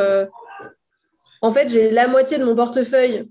en 1.43 1.51
fait, 1.51 1.69
j'ai 1.69 1.91
la 1.91 2.07
moitié 2.07 2.39
de 2.39 2.45
mon 2.45 2.55
portefeuille 2.55 3.29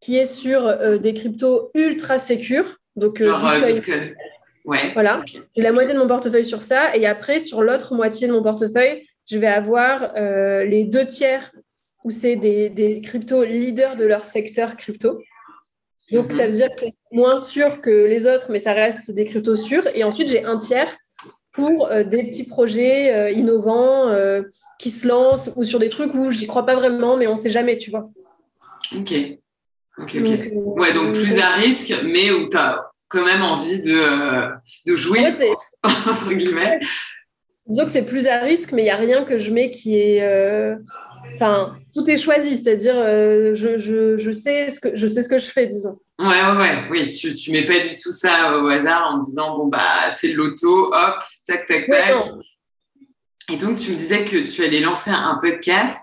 qui 0.00 0.16
est 0.16 0.26
sur 0.26 0.66
euh, 0.66 0.98
des 0.98 1.14
cryptos 1.14 1.70
ultra 1.74 2.18
sécures. 2.18 2.76
Donc, 2.96 3.20
euh, 3.20 3.32
euh, 3.32 3.72
Bitcoin. 3.72 4.14
Ouais. 4.66 4.92
Voilà. 4.92 5.22
J'ai 5.56 5.62
la 5.62 5.72
moitié 5.72 5.94
de 5.94 5.98
mon 5.98 6.06
portefeuille 6.06 6.44
sur 6.44 6.62
ça. 6.62 6.94
Et 6.94 7.06
après, 7.06 7.40
sur 7.40 7.62
l'autre 7.62 7.94
moitié 7.94 8.28
de 8.28 8.32
mon 8.32 8.42
portefeuille, 8.42 9.06
je 9.30 9.38
vais 9.38 9.46
avoir 9.46 10.12
les 10.14 10.84
deux 10.84 11.06
tiers 11.06 11.50
où 12.04 12.10
c'est 12.10 12.36
des, 12.36 13.00
cryptos 13.02 13.44
leaders 13.44 13.96
de 13.96 14.04
leur 14.04 14.24
secteur 14.24 14.76
crypto. 14.76 15.20
Donc, 16.12 16.32
ça 16.32 16.46
veut 16.46 16.52
dire 16.52 16.68
que 16.68 16.74
c'est 16.78 16.94
moins 17.12 17.38
sûr 17.38 17.80
que 17.80 17.90
les 17.90 18.26
autres, 18.26 18.50
mais 18.50 18.58
ça 18.58 18.72
reste 18.72 19.10
des 19.10 19.24
cryptos 19.24 19.56
sûrs. 19.56 19.86
Et 19.94 20.04
ensuite, 20.04 20.28
j'ai 20.28 20.44
un 20.44 20.58
tiers 20.58 20.96
pour 21.52 21.88
des 21.88 22.24
petits 22.24 22.46
projets 22.46 23.32
innovants 23.34 24.14
qui 24.78 24.90
se 24.90 25.06
lancent 25.06 25.50
ou 25.56 25.64
sur 25.64 25.78
des 25.78 25.88
trucs 25.88 26.14
où 26.14 26.30
j'y 26.30 26.46
crois 26.46 26.64
pas 26.64 26.74
vraiment, 26.74 27.16
mais 27.16 27.26
on 27.26 27.36
sait 27.36 27.50
jamais, 27.50 27.76
tu 27.78 27.90
vois. 27.90 28.10
Ok. 28.96 29.12
Ok, 29.98 30.16
ok. 30.16 30.22
Donc, 30.22 30.46
euh, 30.46 30.50
ouais, 30.54 30.92
donc 30.92 31.14
plus 31.14 31.38
à 31.38 31.50
risque, 31.50 31.94
mais 32.04 32.30
où 32.30 32.48
tu 32.48 32.56
as 32.56 32.90
quand 33.08 33.24
même 33.24 33.42
envie 33.42 33.80
de, 33.80 33.92
euh, 33.92 34.48
de 34.86 34.96
jouer, 34.96 35.20
entre 35.82 36.32
guillemets. 36.32 36.80
Disons 37.66 37.84
que 37.84 37.90
c'est 37.90 38.06
plus 38.06 38.26
à 38.26 38.38
risque, 38.40 38.72
mais 38.72 38.82
il 38.82 38.86
n'y 38.86 38.90
a 38.90 38.96
rien 38.96 39.24
que 39.24 39.38
je 39.38 39.50
mets 39.52 39.70
qui 39.70 39.96
est. 39.96 40.22
Euh, 41.30 41.34
enfin, 41.34 41.76
tout 41.94 42.08
est 42.08 42.16
choisi, 42.16 42.56
c'est-à-dire 42.56 42.94
je, 43.54 43.78
je, 43.78 44.16
je, 44.16 44.30
sais 44.30 44.70
ce 44.70 44.80
que, 44.80 44.96
je 44.96 45.06
sais 45.06 45.22
ce 45.22 45.28
que 45.28 45.38
je 45.38 45.46
fais, 45.46 45.66
disons. 45.66 45.98
Ouais, 46.18 46.26
ouais, 46.26 46.56
ouais. 46.58 46.84
Oui, 46.90 47.10
tu, 47.10 47.34
tu 47.34 47.50
mets 47.50 47.64
pas 47.64 47.80
du 47.80 47.96
tout 47.96 48.12
ça 48.12 48.58
au 48.58 48.66
hasard 48.68 49.14
en 49.14 49.18
disant, 49.18 49.56
bon, 49.56 49.66
bah, 49.66 50.10
c'est 50.14 50.28
le 50.28 50.34
loto, 50.34 50.92
hop, 50.92 51.22
tac, 51.46 51.66
tac, 51.66 51.88
tac. 51.88 52.24
Et 53.52 53.56
donc, 53.56 53.78
tu 53.78 53.90
me 53.90 53.96
disais 53.96 54.24
que 54.24 54.44
tu 54.48 54.62
allais 54.62 54.80
lancer 54.80 55.10
un 55.10 55.38
podcast. 55.40 56.00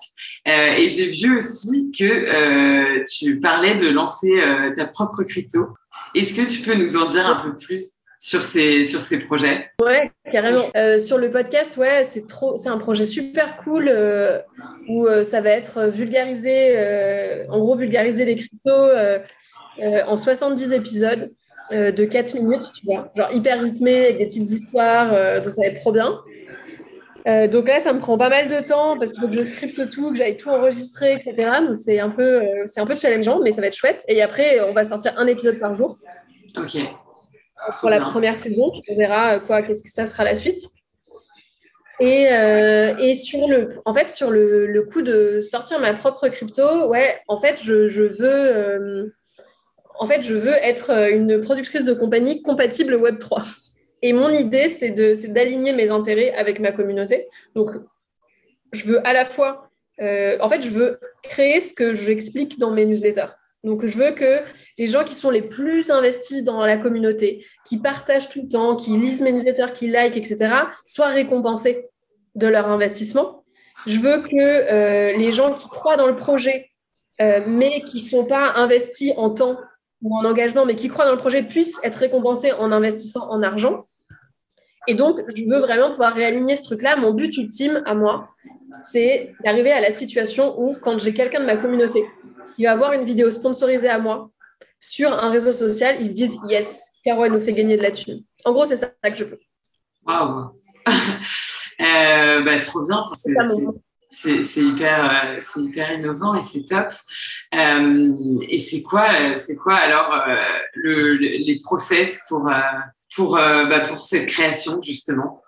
Euh, 0.48 0.76
et 0.78 0.88
j'ai 0.88 1.10
vu 1.10 1.38
aussi 1.38 1.92
que 1.98 2.04
euh, 2.06 3.04
tu 3.06 3.40
parlais 3.40 3.76
de 3.76 3.90
lancer 3.90 4.40
euh, 4.40 4.74
ta 4.76 4.86
propre 4.86 5.24
crypto. 5.24 5.76
Est-ce 6.16 6.34
que 6.34 6.50
tu 6.50 6.62
peux 6.62 6.76
nous 6.76 6.96
en 6.96 7.06
dire 7.06 7.28
un 7.28 7.36
peu 7.36 7.58
plus? 7.58 7.97
Sur 8.20 8.42
ces, 8.42 8.86
sur 8.86 9.02
ces 9.02 9.20
projets 9.20 9.70
Ouais, 9.82 10.12
carrément. 10.32 10.64
sur 11.00 11.18
le 11.18 11.30
podcast, 11.30 11.78
ouais, 11.78 12.04
c'est 12.04 12.28
trop, 12.28 12.58
c'est 12.58 12.70
un 12.70 12.78
projet 12.78 13.06
super 13.06 13.58
cool 13.58 13.92
où 14.88 15.08
ça 15.24 15.42
va 15.42 15.50
être 15.52 15.86
vulgarisé, 15.86 16.76
en 17.50 17.60
gros, 17.60 17.76
vulgariser 17.76 18.26
les 18.26 18.36
cryptos 18.36 18.90
en 19.80 20.18
70 20.18 20.74
épisodes 20.74 21.32
de 21.72 22.06
4 22.06 22.36
minutes, 22.36 22.72
tu 22.74 22.86
vois, 22.86 23.12
genre 23.16 23.32
hyper 23.34 23.62
rythmé 23.62 24.06
avec 24.06 24.18
des 24.18 24.26
petites 24.26 24.50
histoires, 24.50 25.42
donc 25.42 25.52
ça 25.52 25.62
va 25.62 25.68
être 25.68 25.80
trop 25.82 25.92
bien. 25.92 26.20
Euh, 27.28 27.48
donc 27.48 27.68
là, 27.68 27.80
ça 27.80 27.92
me 27.92 28.00
prend 28.00 28.18
pas 28.18 28.30
mal 28.30 28.48
de 28.48 28.66
temps 28.66 28.98
parce 28.98 29.12
qu'il 29.12 29.22
faut 29.22 29.28
que 29.28 29.36
je 29.36 29.42
scripte 29.42 29.90
tout, 29.90 30.12
que 30.12 30.18
j'aille 30.18 30.38
tout 30.38 30.50
enregistrer, 30.50 31.14
etc. 31.14 31.34
Donc 31.66 31.76
c'est 31.76 32.00
un 32.00 32.10
peu, 32.10 32.42
euh, 32.42 32.64
c'est 32.66 32.80
un 32.80 32.86
peu 32.86 32.96
challengeant, 32.96 33.42
mais 33.44 33.52
ça 33.52 33.60
va 33.60 33.68
être 33.68 33.76
chouette. 33.76 34.04
Et 34.08 34.22
après, 34.22 34.62
on 34.62 34.74
va 34.74 34.86
sortir 34.86 35.14
un 35.18 35.28
épisode 35.28 35.60
par 35.60 35.74
jour. 35.74 35.98
Ok. 36.56 36.78
Pour 37.80 37.90
la 37.90 38.00
première 38.00 38.36
saison, 38.36 38.72
on 38.88 38.96
verra 38.96 39.36
euh, 39.36 39.40
quoi, 39.40 39.62
qu'est-ce 39.62 39.84
que 39.84 39.90
ça 39.90 40.06
sera 40.06 40.24
la 40.24 40.36
suite. 40.36 40.68
Et, 42.00 42.26
et 43.00 43.16
sur 43.16 43.48
le, 43.48 43.82
en 43.86 43.92
fait, 43.92 44.12
sur 44.12 44.30
le, 44.30 44.68
le, 44.68 44.84
coup 44.84 45.02
de 45.02 45.42
sortir 45.42 45.80
ma 45.80 45.96
propre 45.96 46.28
crypto, 46.30 46.88
ouais, 46.90 47.20
en 47.28 47.40
fait, 47.40 47.60
je, 47.64 47.88
je 47.88 48.04
veux, 48.04 49.12
en 50.00 50.06
fait, 50.06 50.22
je 50.22 50.36
veux 50.36 50.54
être 50.54 50.92
une 50.92 51.42
productrice 51.42 51.86
de 51.86 51.96
compagnie 51.96 52.44
compatible 52.44 52.94
Web 52.94 53.18
3. 53.18 53.42
Et 54.04 54.14
mon 54.14 54.30
idée, 54.30 54.70
c'est 54.70 54.92
d'aligner 54.92 55.74
mes 55.74 55.90
intérêts 55.90 56.34
avec 56.34 56.60
ma 56.60 56.72
communauté. 56.72 57.28
Donc, 57.56 57.72
je 58.72 58.86
veux 58.86 59.08
à 59.08 59.14
la 59.14 59.26
fois, 59.26 59.70
euh, 60.02 60.38
en 60.40 60.50
fait, 60.50 60.62
je 60.62 60.70
veux 60.70 61.00
créer 61.24 61.60
ce 61.60 61.74
que 61.74 61.94
j'explique 61.94 62.60
dans 62.60 62.72
mes 62.72 62.86
newsletters. 62.86 63.34
Donc, 63.68 63.86
je 63.86 63.98
veux 63.98 64.12
que 64.12 64.44
les 64.78 64.88
gens 64.88 65.04
qui 65.04 65.14
sont 65.14 65.30
les 65.30 65.42
plus 65.42 65.92
investis 65.92 66.42
dans 66.42 66.66
la 66.66 66.78
communauté, 66.78 67.46
qui 67.66 67.78
partagent 67.78 68.30
tout 68.30 68.44
le 68.44 68.48
temps, 68.48 68.78
qui 68.78 68.92
lisent 68.92 69.22
mes 69.22 69.34
newsletters, 69.34 69.74
qui 69.76 69.90
like, 69.90 70.16
etc., 70.16 70.38
soient 70.86 71.08
récompensés 71.08 71.86
de 72.36 72.48
leur 72.48 72.70
investissement. 72.70 73.44
Je 73.86 74.00
veux 74.00 74.22
que 74.22 74.38
euh, 74.38 75.18
les 75.18 75.34
gens 75.34 75.54
qui 75.54 75.68
croient 75.68 75.98
dans 75.98 76.08
le 76.08 76.16
projet, 76.16 76.70
euh, 77.20 77.42
mais 77.46 77.82
qui 77.82 78.04
ne 78.04 78.08
sont 78.08 78.24
pas 78.24 78.54
investis 78.56 79.12
en 79.18 79.32
temps 79.32 79.58
ou 80.02 80.16
en 80.16 80.24
engagement, 80.24 80.66
mais 80.66 80.78
qui 80.78 80.88
croient 80.88 81.06
dans 81.06 81.12
le 81.12 81.18
projet, 81.18 81.44
puissent 81.44 81.78
être 81.84 81.98
récompensés 81.98 82.54
en 82.54 82.72
investissant 82.72 83.30
en 83.30 83.44
argent. 83.44 83.86
Et 84.88 84.94
donc, 84.94 85.20
je 85.36 85.44
veux 85.44 85.60
vraiment 85.60 85.90
pouvoir 85.90 86.14
réaligner 86.14 86.56
ce 86.56 86.64
truc-là. 86.64 86.96
Mon 86.96 87.14
but 87.14 87.36
ultime 87.36 87.84
à 87.86 87.96
moi, 87.96 88.30
c'est 88.86 89.34
d'arriver 89.44 89.74
à 89.74 89.82
la 89.82 89.92
situation 89.92 90.58
où, 90.58 90.78
quand 90.82 90.98
j'ai 91.00 91.14
quelqu'un 91.14 91.42
de 91.42 91.46
ma 91.46 91.58
communauté 91.58 92.06
qui 92.58 92.66
va 92.66 92.72
avoir 92.72 92.94
une 92.94 93.06
vidéo 93.06 93.30
sponsorisée 93.30 93.88
à 93.88 94.00
moi 94.00 94.32
sur 94.80 95.12
un 95.12 95.30
réseau 95.30 95.52
social, 95.52 95.98
ils 96.00 96.10
se 96.10 96.14
disent 96.14 96.38
Yes, 96.50 96.84
Caro, 97.04 97.24
elle 97.26 97.32
nous 97.32 97.42
fait 97.42 97.54
gagner 97.54 97.78
de 97.78 97.84
la 97.84 97.92
thune. 97.92 98.24
En 98.44 98.52
gros, 98.52 98.66
c'est 98.66 98.76
ça 98.76 98.88
que 98.90 99.16
je 99.16 99.24
veux. 99.24 99.40
Waouh 100.06 100.52
euh, 100.88 102.42
bah, 102.42 102.60
Trop 102.60 102.84
bien. 102.84 103.06
C'est 104.10 104.42
hyper, 104.62 105.38
euh, 105.38 105.62
hyper 105.62 105.92
innovant 105.94 106.34
et 106.34 106.44
c'est 106.44 106.66
top. 106.66 106.88
Euh, 107.54 108.14
et 108.50 108.58
c'est 108.58 108.82
quoi, 108.82 109.38
c'est 109.38 109.56
quoi 109.56 109.76
alors 109.76 110.26
le, 110.74 111.14
les 111.14 111.58
process 111.64 112.20
pour 112.28 112.50
pour, 113.16 113.36
bah, 113.36 113.82
pour 113.82 114.00
cette 114.00 114.28
création, 114.28 114.82
justement? 114.82 115.44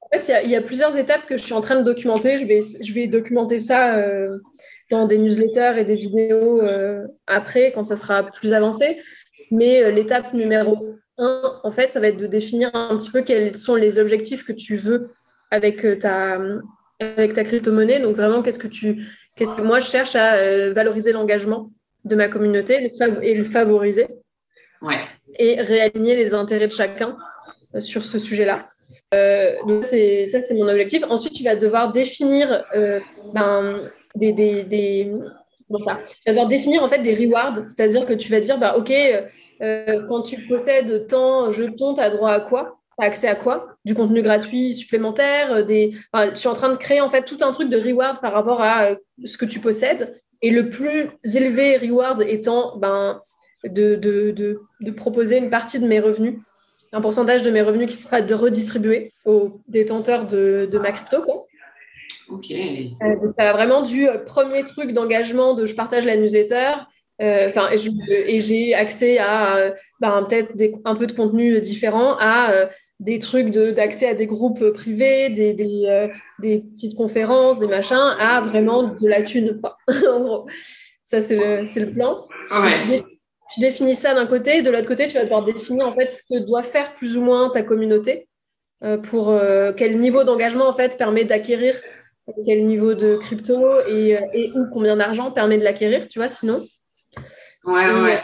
En 0.00 0.18
fait, 0.18 0.42
il 0.44 0.50
y, 0.50 0.56
a 0.56 0.60
plusieurs 0.60 0.94
étapes 0.96 1.24
que 1.26 1.38
je 1.38 1.42
suis 1.42 1.54
en 1.54 1.62
train 1.62 1.76
de 1.76 1.84
documenter. 1.84 2.36
Je 2.36 2.44
vais, 2.44 2.60
je 2.60 2.92
vais 2.92 3.06
documenter 3.06 3.58
ça 3.58 3.96
dans 4.92 5.06
des 5.06 5.18
newsletters 5.18 5.74
et 5.78 5.84
des 5.84 5.96
vidéos 5.96 6.60
euh, 6.62 7.06
après, 7.26 7.72
quand 7.72 7.84
ça 7.84 7.96
sera 7.96 8.24
plus 8.24 8.52
avancé. 8.52 8.98
Mais 9.50 9.90
l'étape 9.92 10.32
numéro 10.32 10.96
un, 11.18 11.60
en 11.62 11.70
fait, 11.70 11.92
ça 11.92 12.00
va 12.00 12.08
être 12.08 12.16
de 12.16 12.26
définir 12.26 12.70
un 12.74 12.96
petit 12.96 13.10
peu 13.10 13.22
quels 13.22 13.54
sont 13.54 13.74
les 13.74 13.98
objectifs 13.98 14.44
que 14.44 14.52
tu 14.52 14.76
veux 14.76 15.10
avec 15.50 15.98
ta, 15.98 16.40
avec 17.00 17.34
ta 17.34 17.44
crypto-monnaie. 17.44 18.00
Donc, 18.00 18.16
vraiment, 18.16 18.42
qu'est-ce 18.42 18.58
que 18.58 18.68
tu. 18.68 19.04
Qu'est-ce 19.36 19.56
que 19.56 19.62
moi, 19.62 19.80
je 19.80 19.88
cherche 19.88 20.16
à 20.16 20.70
valoriser 20.70 21.12
l'engagement 21.12 21.70
de 22.04 22.16
ma 22.16 22.28
communauté 22.28 22.90
et 23.22 23.34
le 23.34 23.44
favoriser. 23.44 24.08
Ouais 24.80 24.96
et 25.38 25.60
réaligner 25.60 26.16
les 26.16 26.34
intérêts 26.34 26.68
de 26.68 26.72
chacun 26.72 27.16
euh, 27.74 27.80
sur 27.80 28.04
ce 28.04 28.18
sujet-là. 28.18 28.68
Euh, 29.14 29.54
donc 29.66 29.84
ça, 29.84 30.40
c'est 30.40 30.54
mon 30.54 30.68
objectif. 30.68 31.02
Ensuite, 31.08 31.34
tu 31.34 31.44
vas 31.44 31.56
devoir 31.56 31.92
définir 31.92 32.64
euh, 32.74 33.00
ben, 33.32 33.90
des, 34.14 34.32
des, 34.32 35.12
définir 36.46 36.82
en 36.82 36.88
fait 36.88 36.98
des 36.98 37.14
rewards, 37.14 37.62
c'est-à-dire 37.66 38.06
que 38.06 38.12
tu 38.12 38.30
vas 38.30 38.40
dire, 38.40 38.58
bah, 38.58 38.76
ok, 38.76 38.92
quand 40.08 40.22
tu 40.22 40.46
possèdes 40.46 41.06
tant 41.06 41.50
jetons, 41.50 41.94
tu 41.94 42.00
as 42.00 42.10
droit 42.10 42.32
à 42.32 42.40
quoi? 42.40 42.78
Tu 42.98 43.04
as 43.04 43.08
accès 43.08 43.28
à 43.28 43.34
quoi? 43.34 43.68
Du 43.84 43.94
contenu 43.94 44.22
gratuit 44.22 44.74
supplémentaire 44.74 45.64
des... 45.64 45.92
je 46.14 46.34
suis 46.34 46.48
en 46.48 46.54
train 46.54 46.68
de 46.68 46.76
créer 46.76 47.00
en 47.00 47.08
fait 47.08 47.24
tout 47.24 47.38
un 47.40 47.52
truc 47.52 47.70
de 47.70 47.78
reward 47.78 48.20
par 48.20 48.32
rapport 48.32 48.60
à 48.60 48.90
ce 49.24 49.38
que 49.38 49.46
tu 49.46 49.60
possèdes. 49.60 50.20
Et 50.42 50.50
le 50.50 50.70
plus 50.70 51.10
élevé 51.34 51.76
reward 51.76 52.22
étant 52.22 52.76
ben, 52.76 53.20
de, 53.64 53.94
de, 53.94 54.60
de, 54.80 54.90
proposer 54.90 55.38
une 55.38 55.50
partie 55.50 55.78
de 55.78 55.86
mes 55.86 56.00
revenus, 56.00 56.34
un 56.92 57.00
pourcentage 57.00 57.42
de 57.42 57.50
mes 57.50 57.62
revenus 57.62 57.88
qui 57.88 57.96
sera 57.96 58.20
de 58.20 58.34
redistribuer 58.34 59.12
aux 59.24 59.60
détenteurs 59.68 60.26
de, 60.26 60.78
ma 60.82 60.92
crypto. 60.92 61.24
Ok. 62.32 62.50
Euh, 62.50 63.30
ça 63.38 63.50
a 63.50 63.52
vraiment 63.52 63.82
du 63.82 64.08
euh, 64.08 64.18
premier 64.18 64.64
truc 64.64 64.92
d'engagement 64.92 65.54
de 65.54 65.66
je 65.66 65.74
partage 65.74 66.06
la 66.06 66.16
newsletter. 66.16 66.72
Euh, 67.20 67.48
enfin, 67.48 67.68
et 67.70 68.40
j'ai 68.40 68.74
accès 68.74 69.18
à 69.18 69.74
ben, 70.00 70.26
peut-être 70.28 70.74
un 70.84 70.96
peu 70.96 71.06
de 71.06 71.12
contenu 71.12 71.60
différent, 71.60 72.16
à 72.18 72.68
des 72.98 73.20
trucs 73.20 73.50
d'accès 73.50 74.08
à 74.08 74.14
des 74.14 74.26
groupes 74.26 74.70
privés, 74.70 75.28
des, 75.28 75.52
des, 75.52 76.08
des, 76.40 76.60
petites 76.60 76.96
conférences, 76.96 77.60
des 77.60 77.68
machins, 77.68 78.16
à 78.18 78.40
vraiment 78.40 78.84
de 78.84 79.06
la 79.06 79.22
thune. 79.22 79.60
Quoi. 79.60 79.76
en 80.10 80.20
gros, 80.20 80.46
ça, 81.04 81.20
c'est 81.20 81.36
le, 81.36 81.62
le, 81.62 81.92
plan. 81.92 82.26
Ouais 82.50 83.02
tu 83.54 83.60
définis 83.60 83.94
ça 83.94 84.14
d'un 84.14 84.26
côté, 84.26 84.62
de 84.62 84.70
l'autre 84.70 84.88
côté, 84.88 85.06
tu 85.06 85.14
vas 85.14 85.24
devoir 85.24 85.44
définir 85.44 85.86
en 85.86 85.92
fait 85.92 86.10
ce 86.10 86.22
que 86.22 86.38
doit 86.38 86.62
faire 86.62 86.94
plus 86.94 87.18
ou 87.18 87.22
moins 87.22 87.50
ta 87.50 87.62
communauté 87.62 88.26
pour 89.02 89.38
quel 89.76 90.00
niveau 90.00 90.24
d'engagement 90.24 90.66
en 90.66 90.72
fait 90.72 90.96
permet 90.96 91.24
d'acquérir 91.24 91.74
quel 92.44 92.66
niveau 92.66 92.94
de 92.94 93.16
crypto 93.16 93.80
et, 93.86 94.16
euh, 94.16 94.20
et 94.32 94.52
ou 94.54 94.66
combien 94.72 94.96
d'argent 94.96 95.30
permet 95.30 95.58
de 95.58 95.64
l'acquérir, 95.64 96.08
tu 96.08 96.18
vois, 96.18 96.28
sinon. 96.28 96.64
Ouais, 97.64 97.88
et, 97.88 98.00
ouais. 98.02 98.22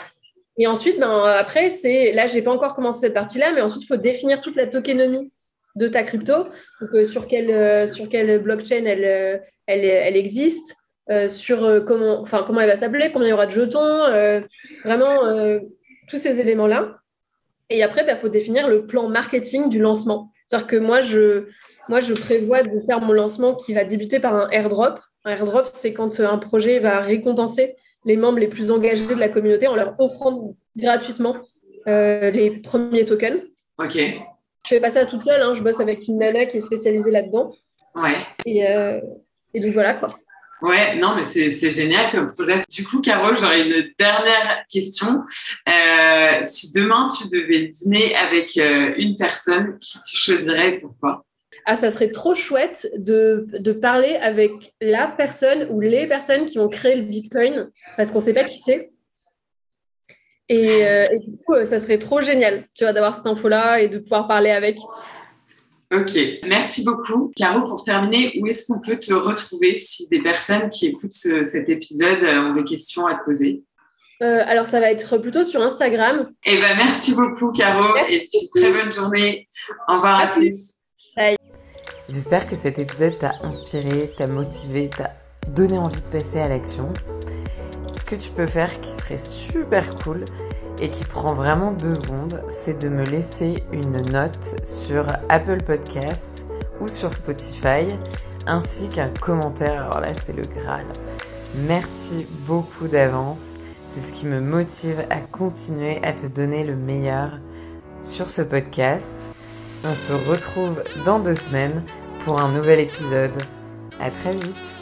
Et 0.59 0.67
ensuite, 0.67 0.99
ben, 0.99 1.25
après, 1.25 1.71
c'est 1.71 2.13
là, 2.13 2.27
j'ai 2.27 2.43
pas 2.43 2.53
encore 2.53 2.75
commencé 2.75 3.01
cette 3.01 3.15
partie-là, 3.15 3.53
mais 3.53 3.61
ensuite, 3.61 3.85
il 3.85 3.87
faut 3.87 3.97
définir 3.97 4.41
toute 4.41 4.57
la 4.57 4.67
tokenomie 4.67 5.33
de 5.77 5.87
ta 5.87 6.03
crypto, 6.03 6.47
donc 6.81 7.07
sur 7.07 7.29
quelle, 7.29 7.87
sur 7.87 8.09
quelle 8.09 8.41
blockchain 8.43 8.85
elle, 8.85 9.41
elle, 9.67 9.85
elle 9.85 10.17
existe, 10.17 10.75
euh, 11.11 11.27
sur 11.27 11.65
euh, 11.65 11.81
comment, 11.81 12.21
enfin, 12.21 12.45
comment 12.47 12.61
elle 12.61 12.69
va 12.69 12.77
s'appeler, 12.77 13.11
combien 13.11 13.29
il 13.29 13.31
y 13.31 13.35
aura 13.35 13.47
de 13.47 13.51
jetons, 13.51 13.81
euh, 13.81 14.43
vraiment 14.85 15.21
tous 16.07 16.17
ces 16.17 16.41
éléments-là. 16.41 16.99
Et 17.71 17.83
après, 17.83 18.03
il 18.03 18.07
bah, 18.07 18.17
faut 18.17 18.29
définir 18.29 18.69
le 18.69 18.87
plan 18.87 19.09
marketing 19.09 19.71
du 19.71 19.79
lancement. 19.79 20.33
C'est-à-dire 20.49 20.67
que 20.67 20.77
moi 20.77 21.01
je, 21.01 21.47
moi, 21.89 22.01
je 22.01 22.15
prévois 22.15 22.63
de 22.63 22.81
faire 22.81 23.01
mon 23.01 23.13
lancement 23.13 23.55
qui 23.55 23.75
va 23.75 23.85
débuter 23.85 24.19
par 24.19 24.35
un 24.35 24.51
airdrop. 24.51 24.99
Un 25.25 25.33
airdrop, 25.33 25.69
c'est 25.73 25.93
quand 25.93 26.19
un 26.21 26.39
projet 26.39 26.81
va 26.81 27.01
récompenser 27.01 27.77
les 28.05 28.17
membres 28.17 28.39
les 28.39 28.49
plus 28.49 28.71
engagés 28.71 29.07
de 29.07 29.21
la 29.21 29.29
communauté 29.29 29.69
en 29.69 29.77
leur 29.77 29.95
offrant 30.01 30.57
gratuitement 30.77 31.37
les 31.87 32.61
premiers 32.63 33.05
tokens. 33.05 33.41
Ok. 33.79 33.97
Je 33.97 34.69
fais 34.69 34.81
pas 34.81 34.91
ça 34.91 35.07
toute 35.07 35.21
seule, 35.23 35.41
hein. 35.41 35.55
je 35.55 35.63
bosse 35.63 35.81
avec 35.81 36.07
une 36.09 36.19
nana 36.19 36.45
qui 36.47 36.59
est 36.59 36.61
spécialisée 36.61 37.11
là-dedans. 37.11 37.53
Ouais. 37.95 38.17
Et, 38.45 38.63
et 39.55 39.61
donc 39.61 39.73
voilà 39.73 39.95
quoi. 39.95 40.19
Ouais, 40.61 40.97
non, 40.97 41.15
mais 41.15 41.23
c'est 41.23 41.71
génial 41.71 42.11
comme. 42.11 42.33
Du 42.69 42.85
coup, 42.85 43.01
Carole, 43.01 43.37
j'aurais 43.39 43.69
une 43.69 43.91
dernière 43.99 44.65
question. 44.69 45.23
Euh, 45.69 46.41
si 46.45 46.73
demain 46.73 47.07
tu 47.17 47.29
devais 47.29 47.69
dîner 47.69 48.17
avec 48.17 48.57
euh, 48.57 48.95
une 48.97 49.15
personne, 49.15 49.79
qui 49.79 49.99
tu 50.03 50.17
choisirais 50.17 50.75
et 50.75 50.79
pourquoi? 50.79 51.25
Ah, 51.65 51.75
ça 51.75 51.91
serait 51.91 52.11
trop 52.11 52.35
chouette 52.35 52.89
de, 52.97 53.47
de, 53.53 53.73
parler 53.73 54.17
avec 54.17 54.75
la 54.81 55.07
personne 55.07 55.69
ou 55.71 55.81
les 55.81 56.07
personnes 56.07 56.47
qui 56.47 56.59
ont 56.59 56.69
créé 56.69 56.97
le 56.97 57.03
Bitcoin, 57.03 57.71
parce 57.97 58.11
qu'on 58.11 58.19
ne 58.19 58.25
sait 58.25 58.33
pas 58.33 58.45
qui 58.45 58.59
c'est. 58.59 58.91
Et, 60.49 60.87
euh, 60.87 61.05
et, 61.13 61.19
du 61.19 61.37
coup, 61.45 61.63
ça 61.65 61.79
serait 61.79 61.99
trop 61.99 62.23
génial, 62.23 62.65
tu 62.75 62.85
vois, 62.85 62.95
d'avoir 62.95 63.15
cette 63.15 63.27
info-là 63.27 63.81
et 63.81 63.89
de 63.89 63.99
pouvoir 63.99 64.27
parler 64.27 64.51
avec. 64.51 64.79
Ok, 65.91 66.19
merci 66.47 66.85
beaucoup. 66.85 67.33
Caro, 67.35 67.67
pour 67.67 67.83
terminer, 67.83 68.39
où 68.41 68.47
est-ce 68.47 68.67
qu'on 68.67 68.81
peut 68.81 68.99
te 68.99 69.15
retrouver 69.15 69.77
si 69.79 70.07
des 70.09 70.21
personnes 70.23 70.69
qui 70.69 70.89
écoutent 70.89 71.13
cet 71.13 71.69
épisode 71.71 72.23
euh, 72.25 72.51
ont 72.51 72.53
des 72.53 72.65
questions 72.65 73.07
à 73.07 73.15
te 73.15 73.25
poser? 73.25 73.63
Euh, 74.23 74.43
alors, 74.47 74.67
ça 74.67 74.81
va 74.81 74.91
être 74.91 75.17
plutôt 75.17 75.45
sur 75.45 75.63
Instagram. 75.63 76.31
Eh 76.45 76.59
ben, 76.59 76.77
merci 76.77 77.15
beaucoup, 77.15 77.53
Caro, 77.53 77.97
et 78.11 78.27
puis 78.31 78.51
très 78.55 78.71
bonne 78.71 78.93
journée. 78.93 79.49
Au 79.89 79.95
revoir 79.95 80.21
à, 80.21 80.27
tous. 80.27 80.75
J'espère 82.09 82.47
que 82.47 82.55
cet 82.55 82.79
épisode 82.79 83.17
t'a 83.17 83.37
inspiré, 83.43 84.13
t'a 84.15 84.27
motivé, 84.27 84.91
t'a 84.91 85.15
donné 85.55 85.79
envie 85.79 86.01
de 86.01 86.07
passer 86.07 86.39
à 86.39 86.49
l'action. 86.49 86.93
Ce 87.91 88.05
que 88.05 88.17
tu 88.17 88.31
peux 88.31 88.47
faire 88.47 88.79
qui 88.81 88.91
serait 88.91 89.19
super 89.19 89.95
cool, 89.97 90.25
et 90.81 90.89
qui 90.89 91.05
prend 91.05 91.35
vraiment 91.35 91.73
deux 91.73 91.97
secondes, 91.97 92.43
c'est 92.49 92.79
de 92.79 92.89
me 92.89 93.05
laisser 93.05 93.65
une 93.73 94.01
note 94.11 94.61
sur 94.65 95.07
Apple 95.29 95.63
Podcast 95.63 96.47
ou 96.81 96.89
sur 96.89 97.13
Spotify, 97.13 97.87
ainsi 98.47 98.89
qu'un 98.89 99.11
commentaire. 99.21 99.85
Alors 99.85 100.01
là, 100.01 100.15
c'est 100.15 100.33
le 100.33 100.43
Graal. 100.43 100.87
Merci 101.67 102.27
beaucoup 102.47 102.89
d'avance. 102.89 103.55
C'est 103.87 104.01
ce 104.01 104.13
qui 104.13 104.27
me 104.27 104.41
motive 104.41 105.05
à 105.11 105.21
continuer 105.21 105.99
à 106.05 106.13
te 106.13 106.27
donner 106.27 106.65
le 106.65 106.77
meilleur 106.77 107.39
sur 108.03 108.31
ce 108.31 108.43
podcast. 108.43 109.33
On 109.85 109.95
se 109.95 110.13
retrouve 110.13 110.83
dans 111.05 111.21
deux 111.21 111.35
semaines 111.35 111.83
pour 112.25 112.41
un 112.41 112.53
nouvel 112.53 112.81
épisode. 112.81 113.43
À 114.01 114.11
très 114.11 114.35
vite 114.35 114.78